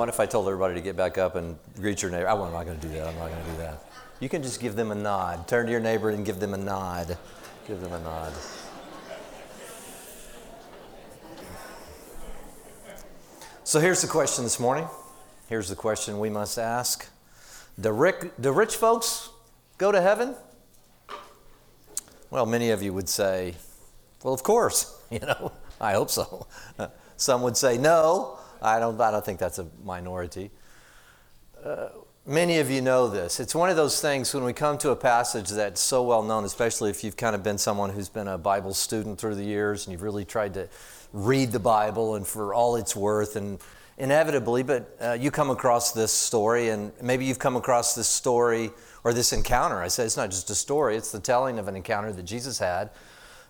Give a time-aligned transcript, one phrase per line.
[0.00, 2.26] what if I told everybody to get back up and greet your neighbor?
[2.26, 3.08] I'm not going to do that.
[3.08, 3.84] I'm not going to do that.
[4.18, 5.46] You can just give them a nod.
[5.46, 7.18] Turn to your neighbor and give them a nod.
[7.68, 8.32] Give them a nod.
[13.62, 14.88] So here's the question this morning.
[15.50, 17.06] Here's the question we must ask
[17.78, 17.90] Do,
[18.40, 19.28] do rich folks
[19.76, 20.34] go to heaven?
[22.30, 23.56] Well, many of you would say,
[24.22, 24.96] well, of course.
[25.10, 26.46] You know, I hope so.
[27.16, 30.50] Some would say, no, I don't, I don't think that's a minority.
[31.64, 31.88] Uh,
[32.26, 33.40] many of you know this.
[33.40, 36.44] It's one of those things when we come to a passage that's so well known,
[36.44, 39.86] especially if you've kind of been someone who's been a Bible student through the years
[39.86, 40.68] and you've really tried to
[41.12, 43.58] read the Bible and for all its worth and
[43.98, 48.70] inevitably, but uh, you come across this story and maybe you've come across this story
[49.04, 49.82] or this encounter.
[49.82, 52.58] I say it's not just a story, it's the telling of an encounter that Jesus
[52.58, 52.90] had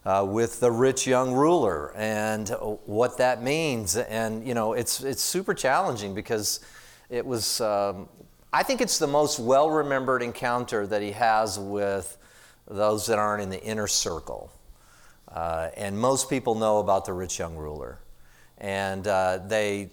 [0.05, 2.49] uh, with the rich young ruler and
[2.87, 3.97] what that means.
[3.97, 6.61] And, you know, it's, it's super challenging because
[7.09, 8.09] it was, um,
[8.53, 12.17] I think it's the most well remembered encounter that he has with
[12.69, 14.51] those that aren't in the inner circle.
[15.29, 18.01] Uh, and most people know about the rich young ruler.
[18.59, 19.91] And uh, they,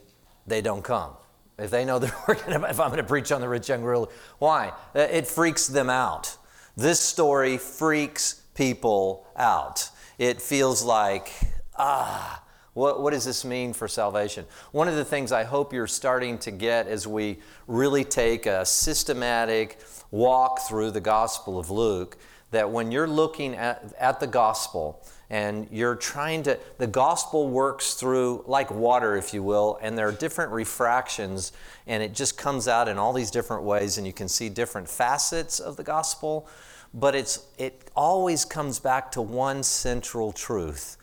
[0.48, 1.12] they don't come.
[1.60, 3.84] If they know that we're gonna, if I'm going to preach on the rich young
[3.84, 4.08] ruler,
[4.40, 4.72] why?
[4.96, 6.36] Uh, it freaks them out.
[6.76, 11.32] This story freaks people out it feels like,
[11.78, 14.46] ah, what, what does this mean for salvation?
[14.72, 18.66] One of the things I hope you're starting to get as we really take a
[18.66, 19.80] systematic
[20.12, 22.18] walk through the Gospel of Luke,
[22.52, 27.96] that when you're looking at, at the Gospel, and you're trying to the gospel works
[27.96, 31.52] through like water if you will and there are different refractions
[31.86, 34.88] and it just comes out in all these different ways and you can see different
[34.88, 36.48] facets of the gospel
[36.94, 40.98] but it's, it always comes back to one central truth.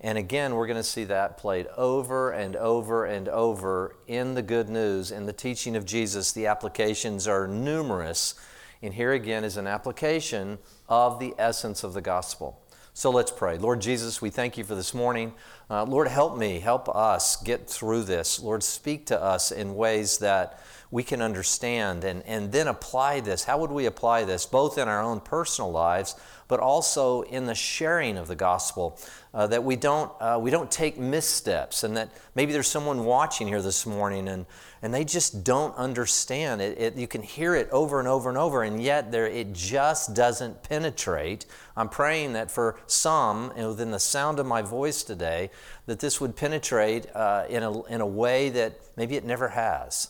[0.00, 4.42] And again, we're going to see that played over and over and over in the
[4.42, 6.30] good news, in the teaching of Jesus.
[6.30, 8.34] The applications are numerous.
[8.80, 12.62] And here again is an application of the essence of the gospel.
[12.94, 13.58] So let's pray.
[13.58, 15.32] Lord Jesus, we thank you for this morning.
[15.70, 18.40] Uh, Lord, help me, help us get through this.
[18.40, 20.60] Lord, speak to us in ways that
[20.90, 23.44] we can understand and, and then apply this.
[23.44, 26.16] How would we apply this, both in our own personal lives,
[26.48, 28.98] but also in the sharing of the gospel?
[29.34, 33.46] Uh, that we don't, uh, we don't take missteps, and that maybe there's someone watching
[33.46, 34.46] here this morning and,
[34.80, 36.78] and they just don't understand it.
[36.78, 36.96] it.
[36.96, 40.62] You can hear it over and over and over, and yet there, it just doesn't
[40.62, 41.44] penetrate.
[41.76, 45.50] I'm praying that for some, within the sound of my voice today,
[45.84, 50.08] that this would penetrate uh, in, a, in a way that maybe it never has.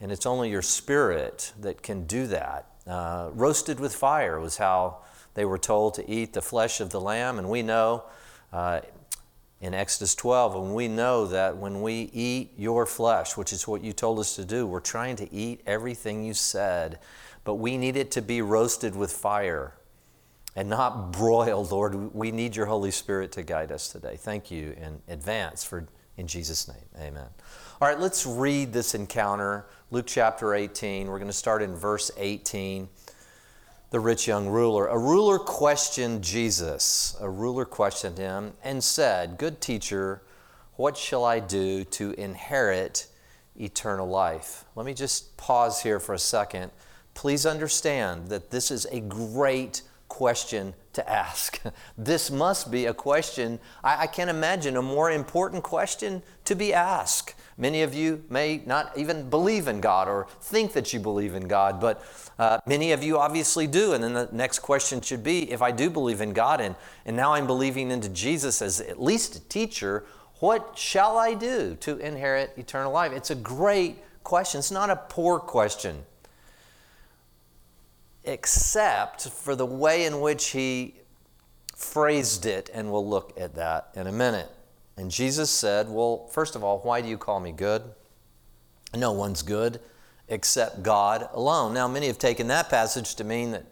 [0.00, 2.66] And it's only your spirit that can do that.
[2.86, 4.98] Uh, roasted with fire was how
[5.34, 7.38] they were told to eat the flesh of the lamb.
[7.38, 8.04] And we know
[8.52, 8.80] uh,
[9.60, 13.84] in Exodus 12, and we know that when we eat your flesh, which is what
[13.84, 16.98] you told us to do, we're trying to eat everything you said.
[17.44, 19.74] But we need it to be roasted with fire
[20.56, 22.14] and not broiled, Lord.
[22.14, 24.16] We need your Holy Spirit to guide us today.
[24.16, 25.86] Thank you in advance for
[26.20, 26.76] in Jesus' name.
[26.98, 27.26] Amen.
[27.80, 29.66] All right, let's read this encounter.
[29.90, 31.08] Luke chapter 18.
[31.08, 32.88] We're going to start in verse 18.
[33.90, 34.86] The rich young ruler.
[34.86, 37.16] A ruler questioned Jesus.
[37.20, 40.22] A ruler questioned him and said, Good teacher,
[40.76, 43.08] what shall I do to inherit
[43.58, 44.64] eternal life?
[44.76, 46.70] Let me just pause here for a second.
[47.14, 49.82] Please understand that this is a great
[50.20, 51.58] question to ask.
[51.96, 56.74] This must be a question, I, I, can't imagine a more important question to be
[56.74, 57.34] asked.
[57.56, 61.48] Many of you may not even believe in God or think that you believe in
[61.48, 62.04] God, but
[62.38, 63.94] uh, many of you obviously do.
[63.94, 66.74] And then the next question should be if I do believe in God and,
[67.06, 70.04] and now I'm believing into Jesus as at least a teacher,
[70.40, 73.12] what shall I do to inherit eternal life?
[73.12, 74.58] It's a great question.
[74.58, 76.04] It's not a poor question,
[78.30, 80.94] except for the way in which he
[81.74, 84.48] phrased it, and we'll look at that in a minute.
[84.96, 87.82] And Jesus said, Well, first of all, why do you call me good?
[88.94, 89.80] No one's good
[90.28, 91.74] except God alone.
[91.74, 93.64] Now, many have taken that passage to mean that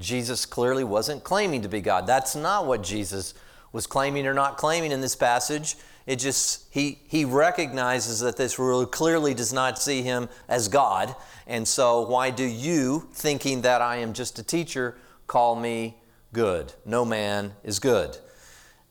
[0.00, 2.06] Jesus clearly wasn't claiming to be God.
[2.06, 3.34] That's not what Jesus
[3.76, 5.76] was claiming or not claiming in this passage.
[6.06, 11.14] It just, he, he recognizes that this ruler clearly does not see him as God.
[11.46, 14.96] And so, why do you, thinking that I am just a teacher,
[15.26, 15.98] call me
[16.32, 16.72] good?
[16.86, 18.16] No man is good.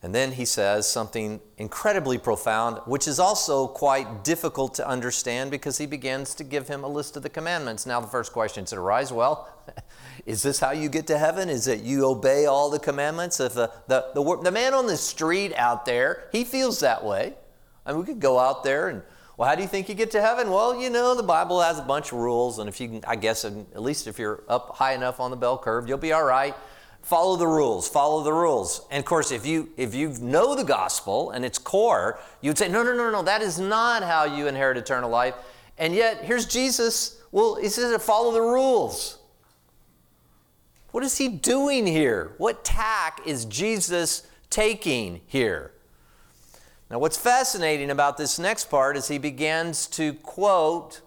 [0.02, 5.78] And then he says something incredibly profound, which is also quite difficult to understand because
[5.78, 7.86] he begins to give him a list of the commandments.
[7.86, 9.52] Now, the first question should arise well,
[10.26, 11.48] is this how you get to heaven?
[11.48, 13.40] Is that you obey all the commandments?
[13.40, 17.34] If the, the, the, the man on the street out there, he feels that way.
[17.84, 19.02] I mean, we could go out there and
[19.36, 20.50] Well, how do you think you get to heaven?
[20.50, 23.16] Well, you know, the Bible has a bunch of rules, and if you can, I
[23.16, 26.24] guess, at least if you're up high enough on the bell curve, you'll be all
[26.24, 26.54] right.
[27.02, 28.84] Follow the rules, follow the rules.
[28.90, 32.68] And of course, if you if you know the gospel and its core, you'd say,
[32.68, 35.34] no, no, no, no, that is not how you inherit eternal life.
[35.78, 37.20] And yet, here's Jesus.
[37.30, 39.18] Well, he says to follow the rules.
[40.96, 42.32] What is he doing here?
[42.38, 45.72] What tack is Jesus taking here?
[46.90, 51.02] Now, what's fascinating about this next part is he begins to quote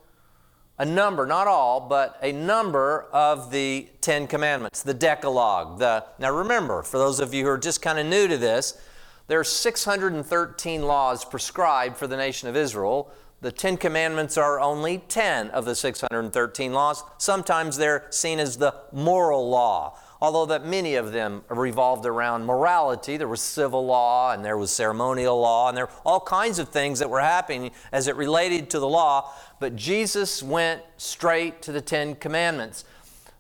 [0.78, 5.80] a number, not all, but a number of the Ten Commandments, the Decalogue.
[5.80, 8.80] The, now, remember, for those of you who are just kind of new to this,
[9.26, 13.12] there are 613 laws prescribed for the nation of Israel.
[13.42, 17.04] The Ten Commandments are only 10 of the 613 laws.
[17.18, 23.18] Sometimes they're seen as the moral law although that many of them revolved around morality.
[23.18, 26.70] There was civil law and there was ceremonial law and there were all kinds of
[26.70, 29.32] things that were happening as it related to the law.
[29.60, 32.84] But Jesus went straight to the Ten Commandments.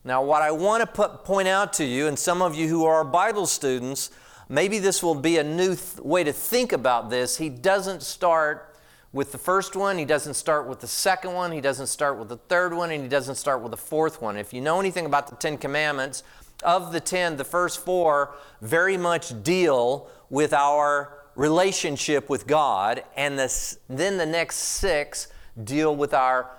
[0.06, 2.86] Now, what I want to put, point out to you, and some of you who
[2.86, 4.12] are Bible students,
[4.48, 7.38] maybe this will be a new th- way to think about this.
[7.38, 8.74] He doesn't start
[9.11, 12.29] with the first one, he doesn't start with the second one, he doesn't start with
[12.29, 14.38] the third one, and he doesn't start with the fourth one.
[14.38, 16.23] If you know anything about the Ten Commandments,
[16.63, 23.39] of the 10, the first four very much deal with our relationship with God, and
[23.39, 25.29] this, then the next six
[25.63, 26.51] deal with our,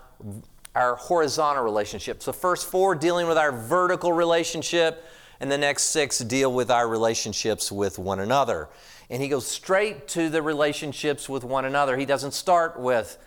[0.74, 2.22] our horizontal relationship.
[2.22, 5.04] So, first four dealing with our vertical relationship,
[5.40, 8.68] and the next six deal with our relationships with one another.
[9.10, 11.96] And he goes straight to the relationships with one another.
[11.96, 13.18] He doesn't start with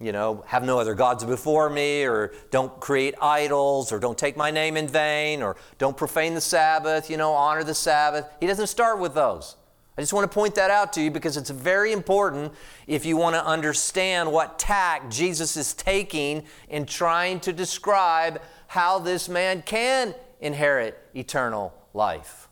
[0.00, 4.36] you know, have no other gods before me, or don't create idols, or don't take
[4.36, 8.28] my name in vain, or don't profane the Sabbath, you know, honor the Sabbath.
[8.40, 9.56] He doesn't start with those.
[9.96, 12.52] I just want to point that out to you because it's very important
[12.88, 18.98] if you want to understand what tack Jesus is taking in trying to describe how
[18.98, 22.43] this man can inherit eternal life.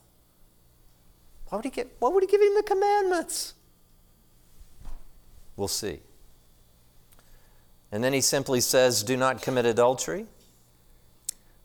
[1.53, 3.53] Why would he, get, why would he give him the commandments?
[5.55, 6.01] We'll see.
[7.93, 10.25] And then he simply says, Do not commit adultery,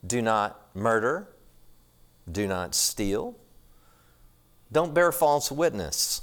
[0.05, 1.29] do not murder,
[2.29, 3.37] do not steal,
[4.73, 6.21] don't bear false witness,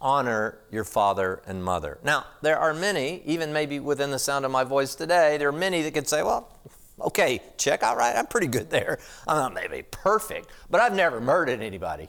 [0.00, 1.98] honor your father and mother.
[2.04, 5.52] Now, there are many, even maybe within the sound of my voice today, there are
[5.52, 6.56] many that could say, Well,
[7.00, 9.00] okay, check out right, I'm pretty good there.
[9.26, 12.08] I'm not maybe perfect, but I've never murdered anybody.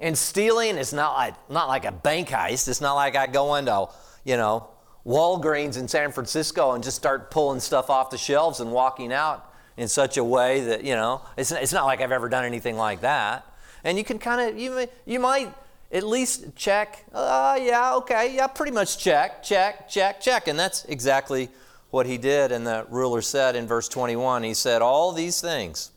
[0.00, 2.68] And stealing is not like, not like a bank heist.
[2.68, 3.86] It's not like I go into,
[4.24, 4.68] you know,
[5.06, 9.50] Walgreens in San Francisco and just start pulling stuff off the shelves and walking out
[9.76, 12.76] in such a way that, you know, it's, it's not like I've ever done anything
[12.76, 13.46] like that.
[13.82, 15.52] And you can kind of, you, you might
[15.92, 20.48] at least check, uh, yeah, okay, yeah, pretty much check, check, check, check.
[20.48, 21.50] And that's exactly
[21.90, 22.50] what he did.
[22.50, 25.92] And the ruler said in verse 21, he said, All these things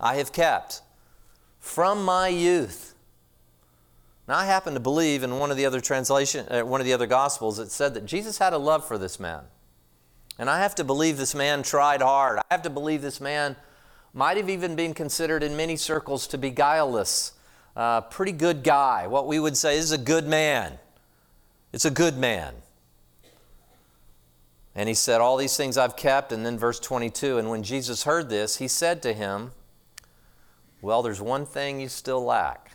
[0.00, 0.82] I have kept
[1.60, 2.95] from my youth.
[4.28, 6.92] Now, I happen to believe in one of the other translation, uh, one of the
[6.92, 9.44] other gospels, it said that Jesus had a love for this man.
[10.38, 12.38] And I have to believe this man tried hard.
[12.38, 13.56] I have to believe this man
[14.12, 17.32] might have even been considered in many circles to be guileless.
[17.76, 19.06] Uh, pretty good guy.
[19.06, 20.78] What we would say is a good man.
[21.72, 22.54] It's a good man.
[24.74, 26.32] And he said, All these things I've kept.
[26.32, 29.52] And then verse 22 And when Jesus heard this, he said to him,
[30.82, 32.65] Well, there's one thing you still lack.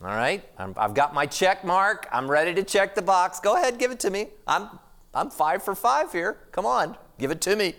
[0.00, 0.44] All right?
[0.58, 2.06] i have got my check mark.
[2.12, 3.40] I'm ready to check the box.
[3.40, 4.28] Go ahead, give it to me.
[4.46, 4.68] I'm,
[5.12, 6.38] I'm five for five here.
[6.52, 7.74] Come on, give it to me.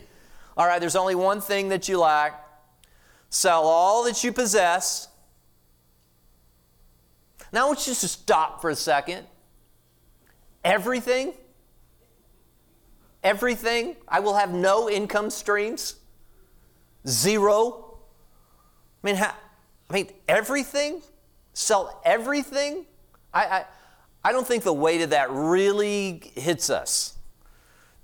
[0.58, 2.46] All right, there's only one thing that you lack
[3.30, 5.08] sell all that you possess.
[7.52, 9.26] Now, I want you to stop for a second.
[10.64, 11.34] Everything?
[13.24, 13.96] Everything?
[14.08, 15.96] I will have no income streams?
[17.08, 17.98] Zero?
[19.04, 21.02] I mean, I mean, everything?
[21.60, 22.86] Sell everything?
[23.34, 23.66] I, I,
[24.24, 27.16] I don't think the weight of that really hits us.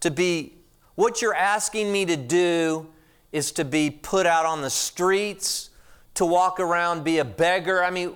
[0.01, 0.53] To be,
[0.95, 2.87] what you're asking me to do
[3.31, 5.69] is to be put out on the streets,
[6.15, 7.83] to walk around, be a beggar.
[7.83, 8.15] I mean,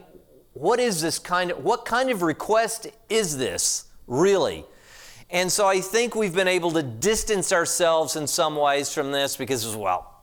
[0.54, 4.66] what is this kind of, what kind of request is this, really?
[5.30, 9.38] And so I think we've been able to distance ourselves in some ways from this
[9.38, 10.22] because, well,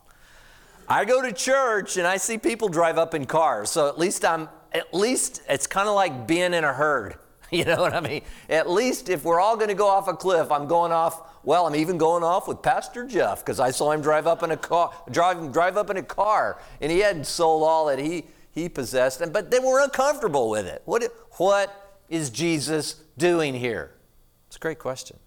[0.87, 4.23] I go to church and I see people drive up in cars, so at least
[4.23, 7.17] I'm at least it's kind of like being in a herd.
[7.49, 8.23] You know what I mean?
[8.49, 11.45] At least if we're all going to go off a cliff, I'm going off.
[11.45, 14.51] Well, I'm even going off with Pastor Jeff because I saw him drive up in
[14.51, 18.25] a car, drive drive up in a car, and he hadn't sold all that he
[18.51, 19.21] he possessed.
[19.21, 20.81] And but they were uncomfortable with it.
[20.83, 21.03] What
[21.37, 23.91] what is Jesus doing here?
[24.47, 25.17] It's a great question.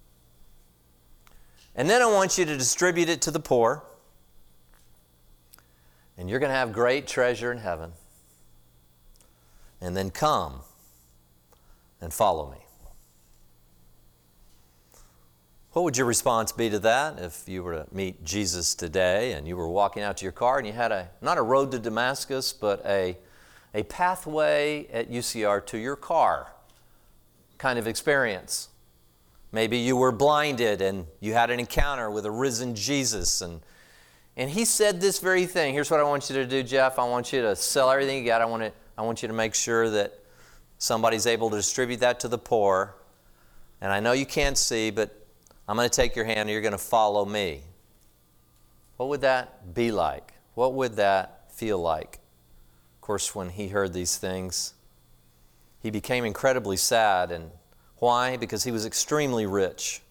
[1.75, 3.83] And then I want you to distribute it to the poor.
[6.19, 7.93] And you're going to have great treasure in heaven.
[9.81, 10.61] And then come
[12.01, 12.59] and follow me.
[15.73, 19.47] What would your response be to that if you were to meet Jesus today and
[19.47, 21.79] you were walking out to your car and you had a not a road to
[21.79, 23.17] Damascus, but a,
[23.73, 26.53] a pathway at UCR to your car
[27.59, 28.69] kind of experience?
[29.53, 33.61] Maybe you were blinded and you had an encounter with a risen Jesus and
[34.37, 35.75] and he said this very thing.
[35.75, 36.99] Here's what I want you to do, Jeff.
[36.99, 38.41] I want you to sell everything you got.
[38.41, 40.13] I want, to, I want you to make sure that
[40.77, 42.95] somebody's able to distribute that to the poor.
[43.81, 45.27] And I know you can't see, but
[45.67, 47.63] I'm going to take your hand and you're going to follow me.
[48.99, 50.35] What would that be like?
[50.53, 52.19] What would that feel like?
[52.97, 54.75] Of course, when he heard these things,
[55.83, 57.33] he became incredibly sad.
[57.33, 57.53] And
[58.01, 58.37] why?
[58.37, 60.03] Because he was extremely rich.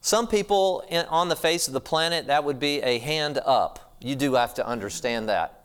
[0.00, 3.98] Some people on the face of the planet, that would be a hand up.
[4.00, 5.59] You do have to understand that.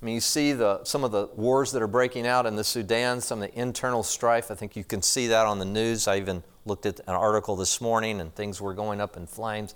[0.00, 2.64] I mean, you see the, some of the wars that are breaking out in the
[2.64, 4.50] Sudan, some of the internal strife.
[4.50, 6.08] I think you can see that on the news.
[6.08, 9.74] I even looked at an article this morning and things were going up in flames.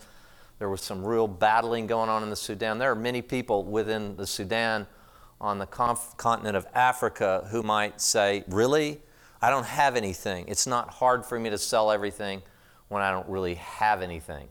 [0.59, 2.79] There was some real battling going on in the Sudan.
[2.79, 4.87] There are many people within the Sudan
[5.41, 9.01] on the conf- continent of Africa who might say, Really?
[9.43, 10.47] I don't have anything.
[10.49, 12.41] It's not hard for me to sell everything
[12.89, 14.49] when I don't really have anything.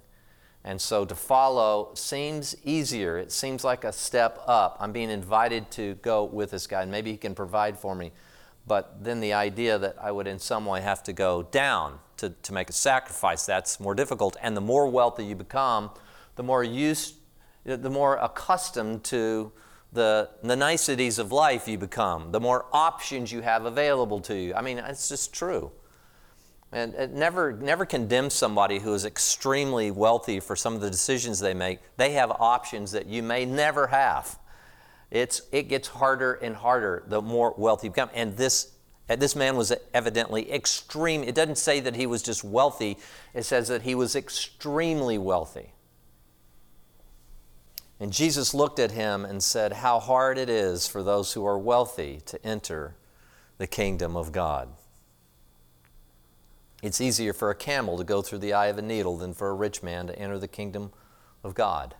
[0.65, 3.17] And so to follow seems easier.
[3.17, 4.77] It seems like a step up.
[4.79, 8.11] I'm being invited to go with this guy, and maybe he can provide for me.
[8.65, 12.29] But then the idea that I would in some way have to go down to,
[12.29, 14.37] to make a sacrifice, that's more difficult.
[14.41, 15.91] And the more wealthy you become,
[16.35, 17.15] the more used,
[17.65, 19.51] the more accustomed to
[19.91, 24.53] the, the niceties of life you become, the more options you have available to you.
[24.55, 25.71] I mean, it's just true.
[26.73, 31.53] And never, never condemn somebody who is extremely wealthy for some of the decisions they
[31.53, 31.79] make.
[31.97, 34.39] They have options that you may never have.
[35.11, 38.09] It's, it gets harder and harder the more wealthy you become.
[38.15, 38.71] And this,
[39.07, 41.23] this man was evidently extreme.
[41.23, 42.97] It doesn't say that he was just wealthy,
[43.35, 45.73] it says that he was extremely wealthy.
[47.99, 51.59] And Jesus looked at him and said, How hard it is for those who are
[51.59, 52.95] wealthy to enter
[53.59, 54.69] the kingdom of God.
[56.83, 59.49] It's easier for a camel to go through the eye of a needle than for
[59.49, 60.91] a rich man to enter the kingdom
[61.41, 61.95] of God.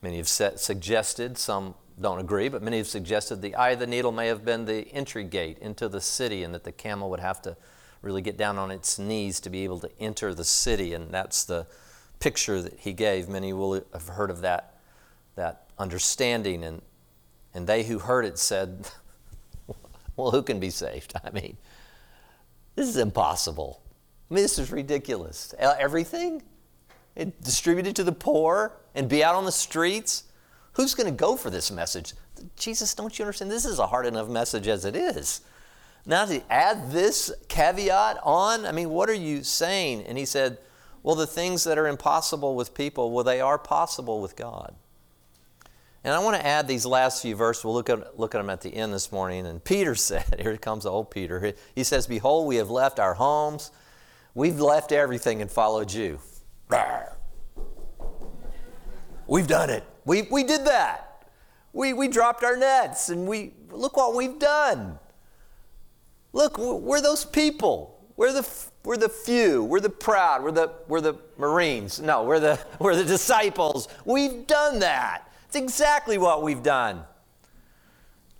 [0.00, 4.10] Many have suggested, some don't agree, but many have suggested the eye of the needle
[4.10, 7.42] may have been the entry gate into the city and that the camel would have
[7.42, 7.54] to
[8.00, 10.94] really get down on its knees to be able to enter the city.
[10.94, 11.66] And that's the
[12.18, 13.28] picture that he gave.
[13.28, 14.80] Many will have heard of that,
[15.36, 16.64] that understanding.
[16.64, 16.80] And,
[17.52, 18.88] and they who heard it said,
[20.16, 21.12] Well, who can be saved?
[21.24, 21.58] I mean,
[22.74, 23.82] this is impossible.
[24.30, 25.54] I mean, this is ridiculous.
[25.58, 26.42] Everything?
[27.14, 30.24] It distributed to the poor and be out on the streets?
[30.74, 32.14] Who's going to go for this message?
[32.56, 33.50] Jesus, don't you understand?
[33.50, 35.42] This is a hard enough message as it is.
[36.06, 40.04] Now to add this caveat on, I mean, what are you saying?
[40.06, 40.58] And he said,
[41.02, 44.74] Well, the things that are impossible with people, well, they are possible with God.
[46.04, 47.64] And I want to add these last few verses.
[47.64, 49.46] We'll look at, look at them at the end this morning.
[49.46, 51.54] And Peter said, Here comes old Peter.
[51.74, 53.70] He says, Behold, we have left our homes,
[54.34, 56.18] we've left everything and followed you.
[59.26, 59.84] We've done it.
[60.04, 61.26] We, we did that.
[61.72, 64.98] We, we dropped our nets and we look what we've done.
[66.32, 67.98] Look, we're those people.
[68.16, 68.48] We're the,
[68.84, 69.64] we're the few.
[69.64, 70.42] We're the proud.
[70.42, 72.00] We're the, we're the Marines.
[72.00, 73.88] No, we're the, we're the disciples.
[74.04, 75.31] We've done that.
[75.52, 77.02] It's exactly what we've done.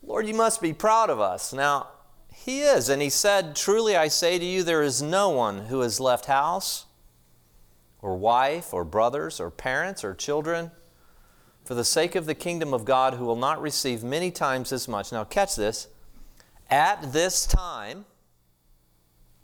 [0.02, 1.52] Lord, you must be proud of us.
[1.52, 1.88] Now,
[2.32, 2.88] he is.
[2.88, 6.24] And he said, Truly I say to you, there is no one who has left
[6.24, 6.86] house
[8.00, 10.70] or wife or brothers or parents or children
[11.66, 14.88] for the sake of the kingdom of God who will not receive many times as
[14.88, 15.12] much.
[15.12, 15.88] Now, catch this.
[16.70, 18.06] At this time,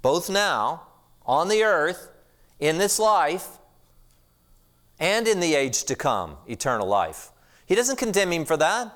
[0.00, 0.84] both now,
[1.26, 2.08] on the earth,
[2.58, 3.58] in this life,
[4.98, 7.30] and in the age to come, eternal life.
[7.68, 8.92] He doesn't condemn him for that.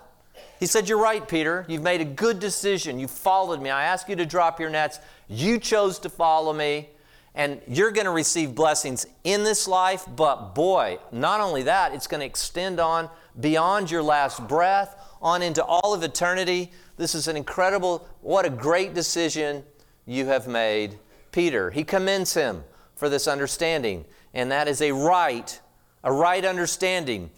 [0.58, 1.66] He said, You're right, Peter.
[1.68, 2.98] You've made a good decision.
[2.98, 3.68] You followed me.
[3.68, 4.98] I asked you to drop your nets.
[5.28, 6.88] You chose to follow me.
[7.34, 12.06] And you're going to receive blessings in this life, but boy, not only that, it's
[12.06, 13.08] going to extend on
[13.40, 16.70] beyond your last breath, on into all of eternity.
[16.98, 19.64] This is an incredible, what a great decision
[20.04, 20.98] you have made,
[21.30, 21.70] Peter.
[21.70, 22.64] He commends him
[22.96, 25.58] for this understanding, and that is a right,
[26.04, 27.30] a right understanding.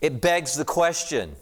[0.00, 1.36] It begs the question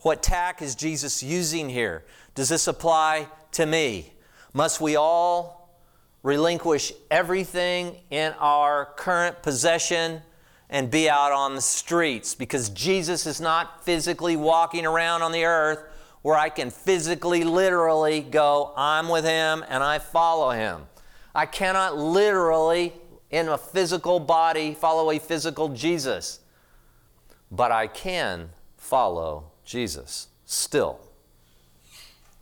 [0.00, 2.04] what tack is Jesus using here?
[2.34, 4.14] Does this apply to me?
[4.54, 5.76] Must we all
[6.22, 10.22] relinquish everything in our current possession
[10.70, 15.44] and be out on the streets because Jesus is not physically walking around on the
[15.44, 15.82] earth
[16.22, 20.82] where I can physically, literally go, I'm with him and I follow him.
[21.34, 22.92] I cannot literally,
[23.30, 26.40] in a physical body, follow a physical Jesus,
[27.50, 31.00] but I can follow Jesus still.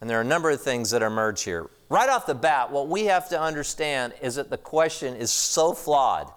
[0.01, 1.69] And there are a number of things that emerge here.
[1.89, 5.73] Right off the bat, what we have to understand is that the question is so
[5.73, 6.31] flawed.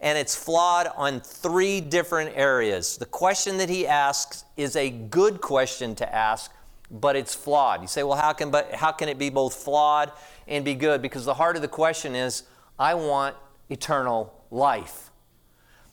[0.00, 2.96] And it's flawed on three different areas.
[2.98, 6.52] The question that he asks is a good question to ask,
[6.90, 7.80] but it's flawed.
[7.80, 10.12] You say, well, how can, but how can it be both flawed
[10.48, 11.00] and be good?
[11.00, 12.42] Because the heart of the question is,
[12.78, 13.36] I want
[13.70, 15.05] eternal life.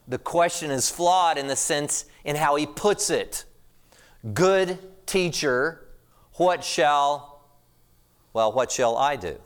[0.07, 3.45] The question is flawed in the sense in how he puts it.
[4.33, 5.87] Good teacher,
[6.33, 7.41] what shall,
[8.33, 9.37] well, what shall I do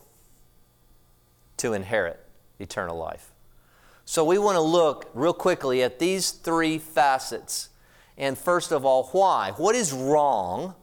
[1.57, 2.19] to inherit
[2.59, 3.31] eternal life?
[4.05, 7.69] So we want to look real quickly at these three facets.
[8.17, 9.51] And first of all, why?
[9.57, 10.75] What is wrong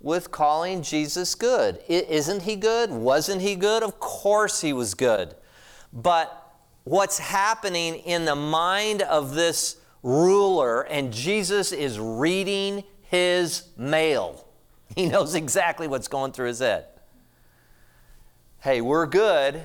[0.00, 1.80] with calling Jesus good?
[1.88, 2.90] Isn't he good?
[2.90, 3.82] Wasn't he good?
[3.82, 5.34] Of course he was good.
[5.92, 6.41] But
[6.84, 14.46] what's happening in the mind of this ruler, and Jesus is reading his mail.
[14.94, 16.84] He knows exactly what's going through his head.
[18.60, 19.62] Hey, we're good.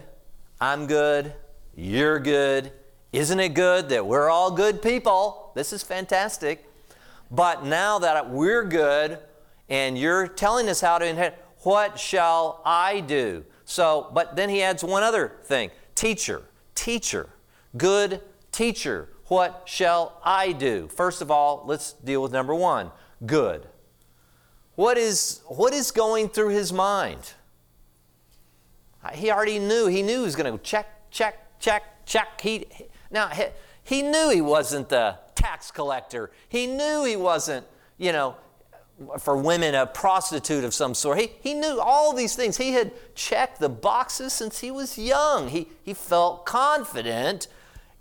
[0.61, 1.33] I'm good.
[1.75, 2.71] You're good.
[3.11, 5.51] Isn't it good that we're all good people?
[5.53, 6.65] This is fantastic.
[7.29, 9.19] But now that we're good
[9.69, 13.43] and you're telling us how to inherit, what shall I do?
[13.65, 16.43] So, but then he adds one other thing teacher,
[16.77, 17.29] teacher,
[17.75, 18.21] good
[18.53, 19.09] teacher.
[19.25, 20.87] What shall I do?
[20.87, 22.91] First of all, let's deal with number one
[23.25, 23.67] good.
[24.75, 27.33] What is, what is going through his mind?
[29.13, 29.87] He already knew.
[29.87, 32.39] He knew he was going to check, check, check, check.
[32.39, 32.67] He,
[33.09, 33.45] now, he,
[33.83, 36.29] he knew he wasn't the tax collector.
[36.47, 37.65] He knew he wasn't,
[37.97, 38.35] you know,
[39.19, 41.19] for women, a prostitute of some sort.
[41.19, 42.57] He, he knew all these things.
[42.57, 45.49] He had checked the boxes since he was young.
[45.49, 47.47] He, he felt confident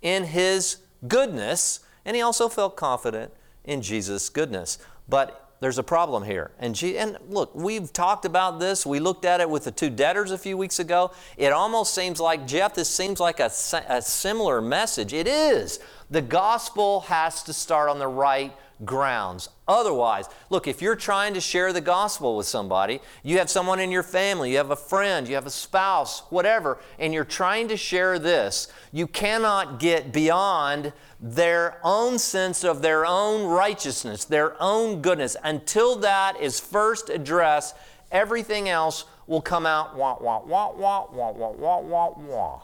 [0.01, 3.31] in his goodness, and he also felt confident
[3.63, 4.79] in Jesus' goodness.
[5.07, 6.51] But there's a problem here.
[6.59, 8.85] And, G- and look, we've talked about this.
[8.85, 11.11] We looked at it with the two debtors a few weeks ago.
[11.35, 13.51] It almost seems like, Jeff, this seems like a,
[13.89, 15.13] a similar message.
[15.13, 15.79] It is.
[16.09, 19.49] The gospel has to start on the right grounds.
[19.67, 23.91] Otherwise, look, if you're trying to share the gospel with somebody, you have someone in
[23.91, 27.77] your family, you have a friend, you have a spouse, whatever, and you're trying to
[27.77, 35.01] share this, you cannot get beyond their own sense of their own righteousness, their own
[35.01, 35.35] goodness.
[35.43, 37.75] Until that is first addressed,
[38.11, 42.61] everything else will come out wah, wah, wah, wah, wah, wah, wah, wah, wah.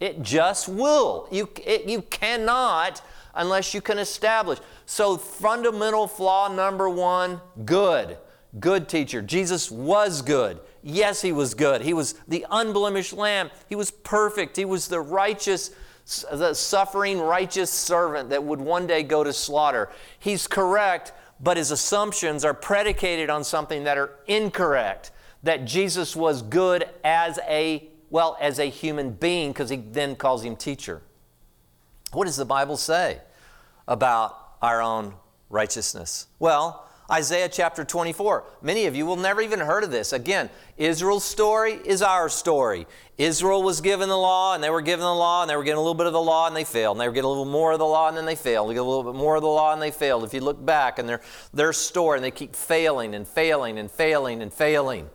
[0.00, 1.28] It just will.
[1.30, 3.00] You, it, you cannot
[3.34, 4.58] unless you can establish.
[4.86, 8.18] So, fundamental flaw number one good.
[8.60, 9.20] Good teacher.
[9.20, 10.60] Jesus was good.
[10.82, 11.80] Yes, he was good.
[11.80, 13.50] He was the unblemished lamb.
[13.68, 14.56] He was perfect.
[14.56, 15.70] He was the righteous,
[16.30, 19.90] the suffering righteous servant that would one day go to slaughter.
[20.18, 25.10] He's correct, but his assumptions are predicated on something that are incorrect.
[25.42, 30.44] That Jesus was good as a, well, as a human being, because he then calls
[30.44, 31.02] him teacher.
[32.14, 33.20] What does the Bible say
[33.88, 35.14] about our own
[35.50, 36.28] righteousness?
[36.38, 38.44] Well, Isaiah chapter 24.
[38.62, 40.14] Many of you will never even heard of this.
[40.14, 40.48] Again,
[40.78, 42.86] Israel's story is our story.
[43.18, 45.76] Israel was given the law, and they were given the law, and they were getting
[45.76, 46.96] a little bit of the law, and they failed.
[46.96, 48.70] And they were getting a little more of the law, and then they failed.
[48.70, 50.24] They get a little bit more of the law, and they failed.
[50.24, 51.20] If you look back and their,
[51.52, 55.10] their story, and they keep failing and failing and failing and failing.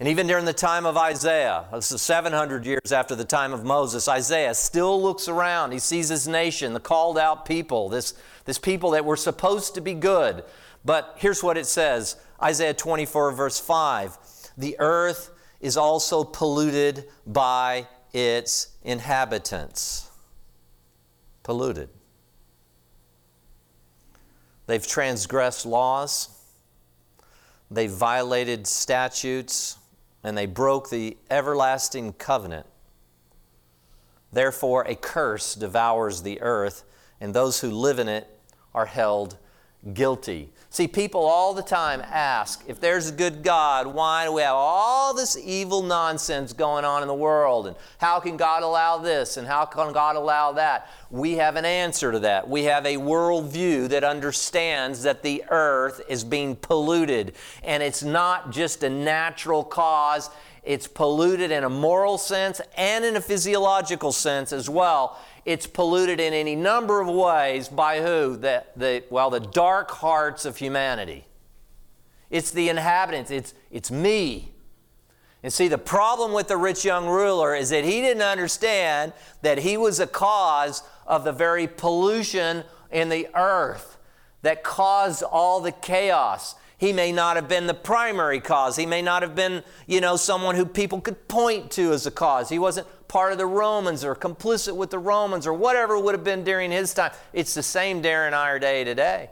[0.00, 3.64] And even during the time of Isaiah, this is 700 years after the time of
[3.64, 5.72] Moses, Isaiah still looks around.
[5.72, 9.80] He sees his nation, the called out people, this, this people that were supposed to
[9.80, 10.44] be good.
[10.84, 14.16] But here's what it says Isaiah 24, verse 5
[14.56, 15.30] The earth
[15.60, 20.08] is also polluted by its inhabitants.
[21.42, 21.88] Polluted.
[24.66, 26.28] They've transgressed laws,
[27.68, 29.76] they've violated statutes
[30.22, 32.66] and they broke the everlasting covenant.
[34.32, 36.84] Therefore, a curse devours the earth,
[37.20, 38.28] and those who live in it
[38.74, 39.38] are held
[39.94, 40.50] guilty.
[40.70, 44.54] See, people all the time ask if there's a good God, why do we have
[44.54, 47.68] all this evil nonsense going on in the world?
[47.68, 49.38] And how can God allow this?
[49.38, 50.90] And how can God allow that?
[51.10, 52.48] We have an answer to that.
[52.48, 58.52] We have a worldview that understands that the earth is being polluted, and it's not
[58.52, 60.28] just a natural cause
[60.68, 65.18] it's polluted in a moral sense and in a physiological sense as well.
[65.44, 68.36] It's polluted in any number of ways by who?
[68.36, 71.26] The, the, well, the dark hearts of humanity.
[72.30, 74.52] It's the inhabitants, it's, it's me.
[75.42, 79.58] And see, the problem with the rich young ruler is that he didn't understand that
[79.58, 83.98] he was a cause of the very pollution in the earth
[84.42, 86.54] that caused all the chaos.
[86.78, 88.76] He may not have been the primary cause.
[88.76, 92.10] He may not have been, you know, someone who people could point to as a
[92.10, 92.48] cause.
[92.48, 96.24] He wasn't part of the Romans or complicit with the Romans or whatever would have
[96.24, 97.10] been during his time.
[97.32, 99.30] It's the same during our day today.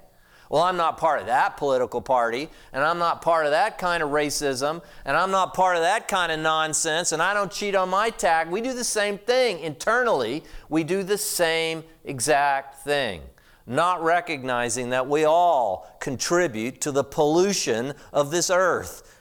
[0.48, 4.02] Well, I'm not part of that political party, and I'm not part of that kind
[4.02, 7.74] of racism, and I'm not part of that kind of nonsense, and I don't cheat
[7.74, 8.48] on my tag.
[8.48, 10.44] We do the same thing internally.
[10.68, 13.22] We do the same exact thing,
[13.66, 19.20] not recognizing that we all contribute to the pollution of this earth.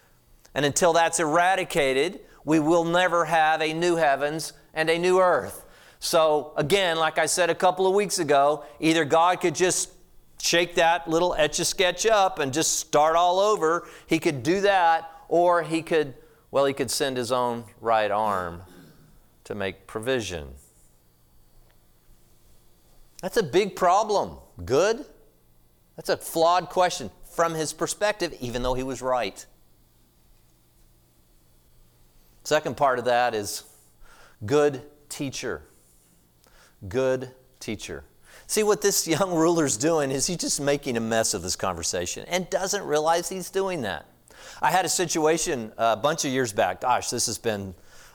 [0.54, 5.66] And until that's eradicated, we will never have a new heavens and a new earth.
[6.00, 9.90] So, again, like I said a couple of weeks ago, either God could just
[10.40, 13.88] shake that little etch a sketch up and just start all over.
[14.06, 16.14] He could do that, or he could,
[16.52, 18.62] well, he could send his own right arm
[19.46, 20.50] to make provision.
[23.26, 24.38] That's a big problem.
[24.66, 25.04] Good?
[25.96, 29.44] That's a flawed question from his perspective, even though he was right.
[32.44, 33.64] Second part of that is
[34.46, 35.64] good teacher.
[36.88, 38.04] Good teacher.
[38.46, 42.28] See, what this young ruler's doing is he's just making a mess of this conversation
[42.28, 44.06] and doesn't realize he's doing that.
[44.62, 46.82] I had a situation uh, a bunch of years back.
[46.82, 47.74] Gosh, this has been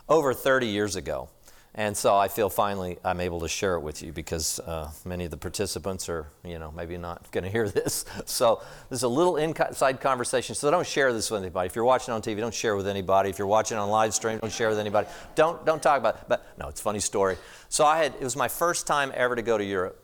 [0.09, 1.31] over 30 years ago.
[1.75, 5.25] And so I feel finally I'm able to share it with you because uh, many
[5.25, 8.05] of the participants are, you know, maybe not going to hear this.
[8.27, 10.55] So there's a little inside conversation.
[10.55, 11.67] So don't share this with anybody.
[11.67, 13.31] If you're watching on TV, don't share with anybody.
[13.31, 15.07] If you're watching on live stream, don't share with anybody.
[15.37, 16.25] Don't don't talk about it.
[16.29, 17.37] But no, it's a funny story.
[17.69, 20.01] So I had it was my first time ever to go to Europe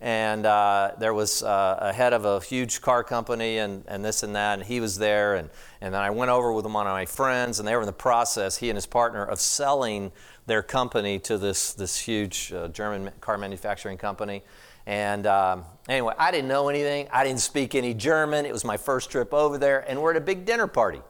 [0.00, 4.22] and uh, there was uh, a head of a huge car company and, and this
[4.22, 5.34] and that, and he was there.
[5.34, 5.50] And,
[5.82, 7.92] and then I went over with one of my friends, and they were in the
[7.92, 10.10] process, he and his partner, of selling
[10.50, 14.42] their company to this, this huge uh, German car manufacturing company.
[14.84, 17.08] And um, anyway, I didn't know anything.
[17.12, 18.44] I didn't speak any German.
[18.44, 21.00] It was my first trip over there, and we're at a big dinner party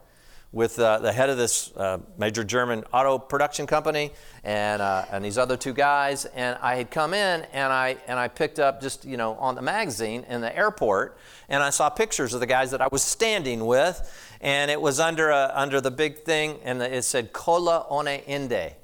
[0.53, 4.11] with uh, the head of this uh, major German auto production company
[4.43, 6.25] and, uh, and these other two guys.
[6.25, 9.55] And I had come in and I, and I picked up just, you know, on
[9.55, 11.17] the magazine in the airport
[11.49, 14.13] and I saw pictures of the guys that I was standing with.
[14.41, 18.75] And it was under, a, under the big thing and it said Kola One Inde.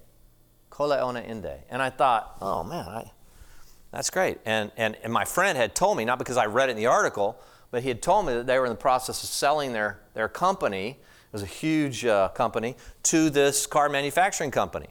[0.77, 1.55] Kola One Inde.
[1.71, 3.11] And I thought, oh man, I,
[3.93, 4.39] that's great.
[4.45, 6.85] And, and, and my friend had told me, not because I read it in the
[6.85, 10.01] article, but he had told me that they were in the process of selling their,
[10.12, 14.89] their company it was a huge uh, company, to this car manufacturing company.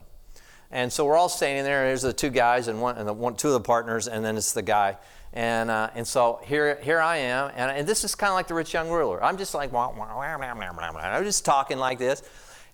[0.72, 3.12] And so we're all standing there, and there's the two guys and, one, and the
[3.12, 4.96] one, two of the partners, and then it's the guy.
[5.32, 8.48] And, uh, and so here, here I am, and, and this is kind of like
[8.48, 9.22] the rich young ruler.
[9.22, 12.22] I'm just like, wah, wah, wah, I'm just talking like this.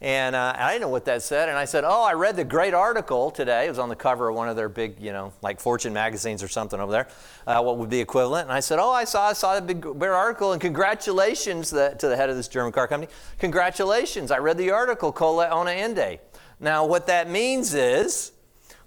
[0.03, 1.49] And, uh, I didn't know what that said.
[1.49, 3.67] And I said, Oh, I read the great article today.
[3.67, 6.43] It was on the cover of one of their big, you know, like Fortune magazines
[6.43, 7.09] or something over there,
[7.47, 8.49] uh, what would be equivalent.
[8.49, 10.51] And I said, Oh, I saw, I saw the big, big article.
[10.51, 13.13] And congratulations to the, to the head of this German car company.
[13.39, 14.33] Congratulations.
[14.33, 16.19] I read the article, Kola Ona Ende.
[16.59, 18.33] Now, what that means is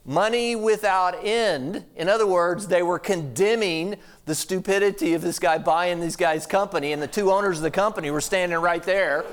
[0.03, 1.85] money without end.
[1.95, 6.91] In other words, they were condemning the stupidity of this guy buying this guy's company.
[6.91, 9.23] And the two owners of the company were standing right there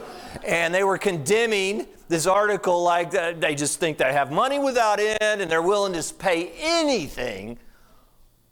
[0.45, 3.11] and they were condemning this article like.
[3.11, 7.59] They just think they have money without end and they're willing to pay anything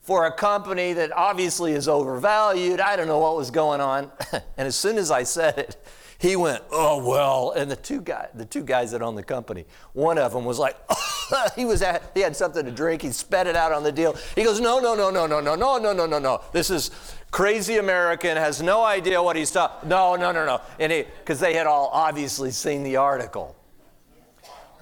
[0.00, 2.80] for a company that obviously is overvalued.
[2.80, 4.10] I don't know what was going on.
[4.32, 5.76] and as soon as I said it,
[6.20, 9.64] he went, "Oh well." And the two guys, the two guys that own the company,
[9.94, 10.76] one of them was like,
[11.56, 13.00] he was at, he had something to drink.
[13.00, 14.14] He spat it out on the deal.
[14.34, 16.42] He goes, "No, no, no, no, no, no, no, no, no, no, no.
[16.52, 16.90] This is
[17.30, 19.88] crazy American has no idea what he's talking.
[19.88, 20.60] No, no, no, no.
[20.78, 23.56] And because they had all obviously seen the article.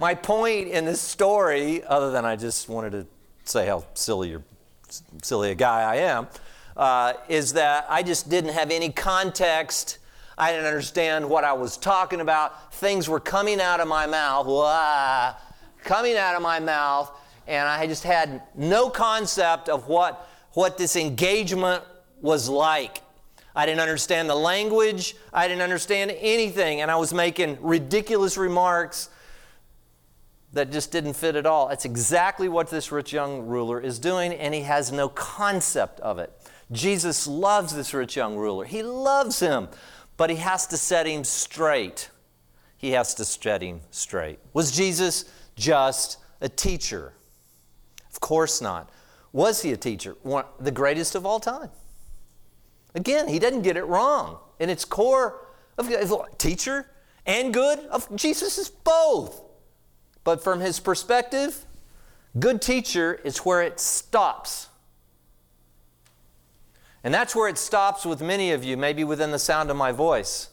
[0.01, 3.07] My point in this story, other than I just wanted to
[3.45, 4.43] say how silly or
[5.23, 6.27] silly a guy I am,
[6.77, 9.99] uh, is that I just didn't have any context
[10.39, 12.73] I didn't understand what I was talking about.
[12.75, 15.35] Things were coming out of my mouth, wah,
[15.83, 17.11] coming out of my mouth,
[17.49, 21.83] and I just had no concept of what, what this engagement
[22.21, 23.03] was like.
[23.57, 29.09] I didn't understand the language, I didn't understand anything, and I was making ridiculous remarks
[30.53, 31.69] that just didn't fit at all.
[31.69, 36.21] That's exactly what this rich young ruler is doing, and he has no concept of
[36.21, 36.33] it.
[36.71, 38.65] Jesus loves this rich young ruler.
[38.65, 39.69] He loves him
[40.19, 42.11] but he has to set him straight.
[42.77, 44.39] he has to set him straight.
[44.53, 45.25] Was Jesus
[45.57, 47.15] just a teacher?
[48.11, 48.91] Of course not.
[49.33, 50.17] Was he a teacher?
[50.23, 51.71] One, the greatest of all time.
[52.95, 54.39] Again, he doesn't get it wrong.
[54.59, 55.89] In its core, of
[56.39, 56.87] teacher
[57.27, 59.41] and good, of Jesus is both.
[60.25, 61.65] But from his perspective,
[62.39, 64.68] good teacher is where it stops.
[67.05, 69.93] And that's where it stops with many of you, maybe within the sound of my
[69.93, 70.49] voice.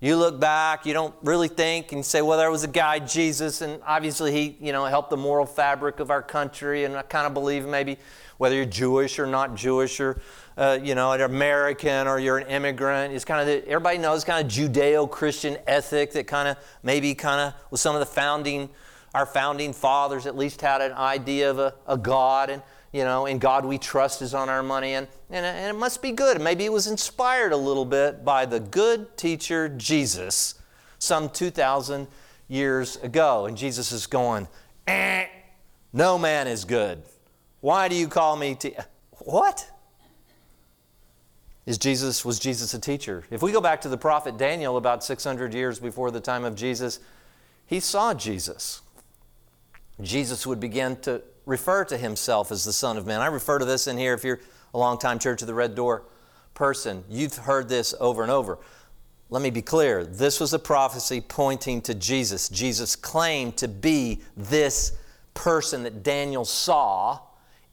[0.00, 3.62] You look back, you don't really think, and say, well, there was a guy, Jesus,
[3.62, 7.26] and obviously he, you know, helped the moral fabric of our country, and I kind
[7.26, 7.98] of believe maybe
[8.36, 10.20] whether you're Jewish or not Jewish, or,
[10.56, 14.22] uh, you know, an American or you're an immigrant, it's kind of, the, everybody knows
[14.22, 18.68] kind of Judeo-Christian ethic that kind of, maybe kind of with some of the founding,
[19.14, 23.26] our founding fathers at least had an idea of a, a God, and, you know,
[23.26, 26.40] in God we trust is on our money, and, and, and it must be good.
[26.40, 30.54] Maybe it was inspired a little bit by the good teacher Jesus
[30.98, 32.06] some 2,000
[32.48, 33.46] years ago.
[33.46, 34.48] And Jesus is going,
[34.86, 35.26] eh,
[35.92, 37.02] no man is good.
[37.60, 38.76] Why do you call me te-?
[39.18, 39.70] What?
[41.66, 43.24] Is Jesus, was Jesus a teacher?
[43.30, 46.54] If we go back to the prophet Daniel about 600 years before the time of
[46.54, 47.00] Jesus,
[47.66, 48.80] he saw Jesus.
[50.00, 53.22] Jesus would begin to refer to himself as the Son of Man.
[53.22, 54.40] I refer to this in here if you're
[54.74, 56.04] a long-time Church of the Red Door
[56.52, 57.02] person.
[57.08, 58.58] You've heard this over and over.
[59.30, 60.04] Let me be clear.
[60.04, 62.50] This was a prophecy pointing to Jesus.
[62.50, 64.92] Jesus claimed to be this
[65.32, 67.20] person that Daniel saw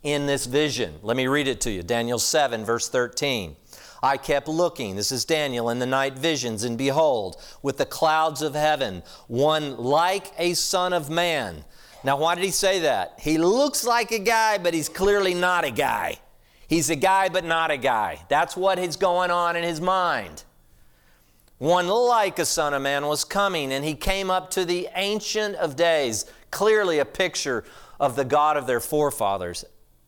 [0.03, 0.95] in this vision.
[1.01, 1.83] Let me read it to you.
[1.83, 3.57] Daniel 7, verse 13.
[4.01, 8.41] I kept looking, this is Daniel, in the night visions, and behold, with the clouds
[8.41, 11.65] of heaven, one like a son of man
[12.05, 13.15] now, why did he say that?
[13.19, 16.19] He looks like a guy, but he's clearly not a guy.
[16.67, 18.19] He's a guy, but not a guy.
[18.29, 20.43] That's what is going on in his mind.
[21.57, 25.55] One like a son of man was coming, and he came up to the Ancient
[25.55, 27.63] of Days, clearly a picture
[27.99, 29.65] of the God of their forefathers,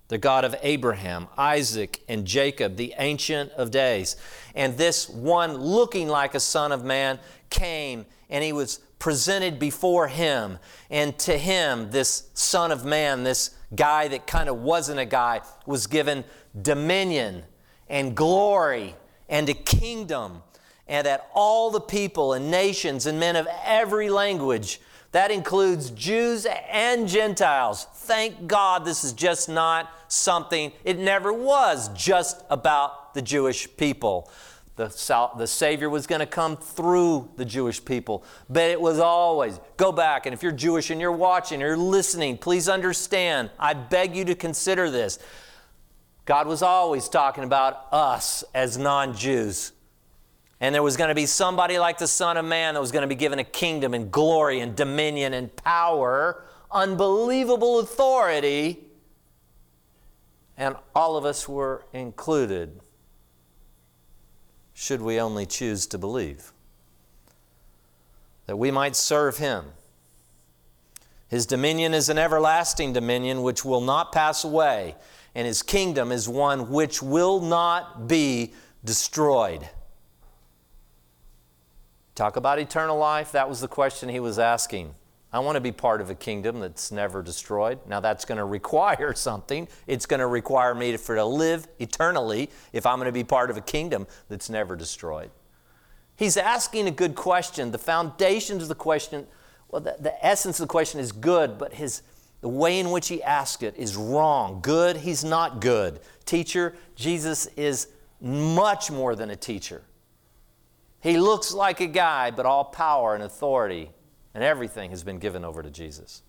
[0.10, 4.18] the God of Abraham, Isaac, and Jacob, the Ancient of Days.
[4.54, 7.18] And this one looking like a son of man
[7.50, 10.60] came, and he was presented before him.
[10.90, 15.42] And to him, this Son of Man, this guy that kind of wasn't a guy,
[15.66, 16.24] was given
[16.62, 17.44] dominion
[17.90, 18.96] and glory
[19.30, 20.42] and a kingdom,
[20.88, 24.80] and that all the people and nations and men of every language,
[25.12, 27.88] that includes Jews and Gentiles.
[27.94, 34.30] Thank God this is just not something, it never was just about the Jewish people
[34.78, 38.24] the, the Savior was going to come through the Jewish people.
[38.48, 42.38] But it was always, go back, and if you're Jewish and you're watching, you're listening,
[42.38, 45.18] please understand, I beg you to consider this.
[46.26, 49.72] God was always talking about us as non Jews.
[50.60, 53.04] And there was going to be somebody like the Son of Man that was going
[53.04, 58.84] to be given a kingdom and glory and dominion and power, unbelievable authority.
[60.56, 62.80] And all of us were included
[64.80, 66.52] should we only choose to believe.
[68.46, 69.66] That we might serve him.
[71.28, 74.94] His dominion is an everlasting dominion which will not pass away,
[75.34, 78.54] and his kingdom is one which will not be
[78.86, 79.68] destroyed.
[82.14, 83.32] Talk about eternal life.
[83.32, 84.94] That was the question he was asking.
[85.32, 87.80] I want to be part of a kingdom that's never destroyed.
[87.86, 89.68] Now, that's going to require something.
[89.86, 93.24] It's going to require me to, for to live eternally if I'm going to be
[93.24, 95.30] part of a kingdom that's never destroyed.
[96.16, 97.72] He's asking a good question.
[97.72, 99.28] The foundations of the question,
[99.70, 102.02] well, the, the essence of the question is good, but his,
[102.42, 104.62] the way in which he asks it is wrong.
[104.62, 106.00] Good, he's not good.
[106.26, 109.84] Teacher, Jesus is much more than a teacher.
[111.02, 113.92] He looks like a guy, but all power and authority
[114.38, 116.22] and everything has been given over to Jesus.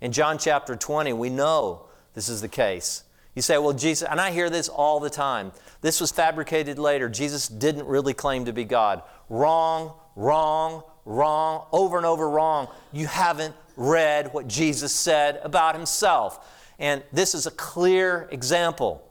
[0.00, 3.02] In John chapter 20, we know this is the case.
[3.34, 5.50] You say, well, Jesus, and I hear this all the time.
[5.80, 7.08] This was fabricated later.
[7.08, 9.02] Jesus didn't really claim to be God.
[9.28, 12.68] Wrong, wrong, wrong, over and over wrong.
[12.92, 16.48] You haven't read what Jesus said about himself.
[16.78, 19.02] And this is a clear example.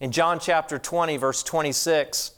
[0.00, 2.32] In John chapter 20, verse 26,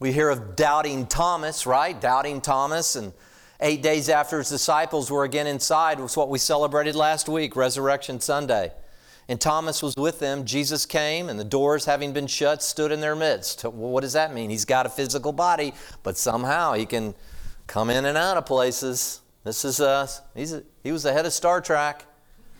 [0.00, 1.98] we hear of doubting Thomas, right?
[2.00, 2.96] Doubting Thomas.
[2.96, 3.12] And
[3.60, 8.20] Eight days after his disciples were again inside was what we celebrated last week, Resurrection
[8.20, 8.72] Sunday.
[9.28, 10.44] And Thomas was with them.
[10.44, 13.64] Jesus came, and the doors, having been shut, stood in their midst.
[13.64, 14.50] Well, what does that mean?
[14.50, 17.14] He's got a physical body, but somehow he can
[17.66, 19.20] come in and out of places.
[19.44, 20.20] This is us.
[20.34, 22.04] He's a, he was the head of Star Trek.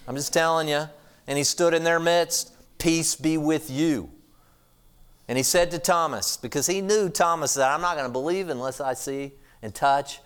[0.08, 0.84] I'm just telling you.
[1.26, 2.52] And he stood in their midst.
[2.78, 4.10] Peace be with you.
[5.28, 8.48] And he said to Thomas, because he knew Thomas that I'm not going to believe
[8.48, 10.20] unless I see and touch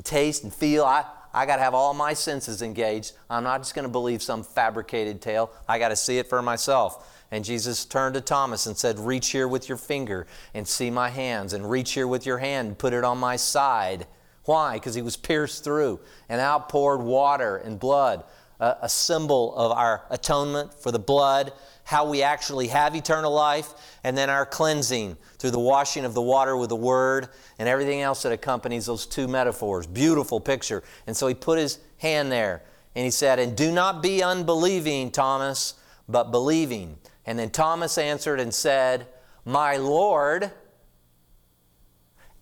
[0.00, 0.82] and taste and feel.
[0.82, 3.12] I, I got to have all my senses engaged.
[3.28, 5.50] I'm not just going to believe some fabricated tale.
[5.68, 7.22] I got to see it for myself.
[7.30, 11.10] And Jesus turned to Thomas and said, Reach here with your finger and see my
[11.10, 14.06] hands, and reach here with your hand and put it on my side.
[14.44, 14.76] Why?
[14.76, 18.24] Because he was pierced through and outpoured water and blood,
[18.58, 21.52] a, a symbol of our atonement for the blood,
[21.90, 26.22] how we actually have eternal life, and then our cleansing through the washing of the
[26.22, 29.88] water with the word and everything else that accompanies those two metaphors.
[29.88, 30.84] Beautiful picture.
[31.08, 32.62] And so he put his hand there
[32.94, 35.74] and he said, And do not be unbelieving, Thomas,
[36.08, 36.96] but believing.
[37.26, 39.08] And then Thomas answered and said,
[39.44, 40.52] My Lord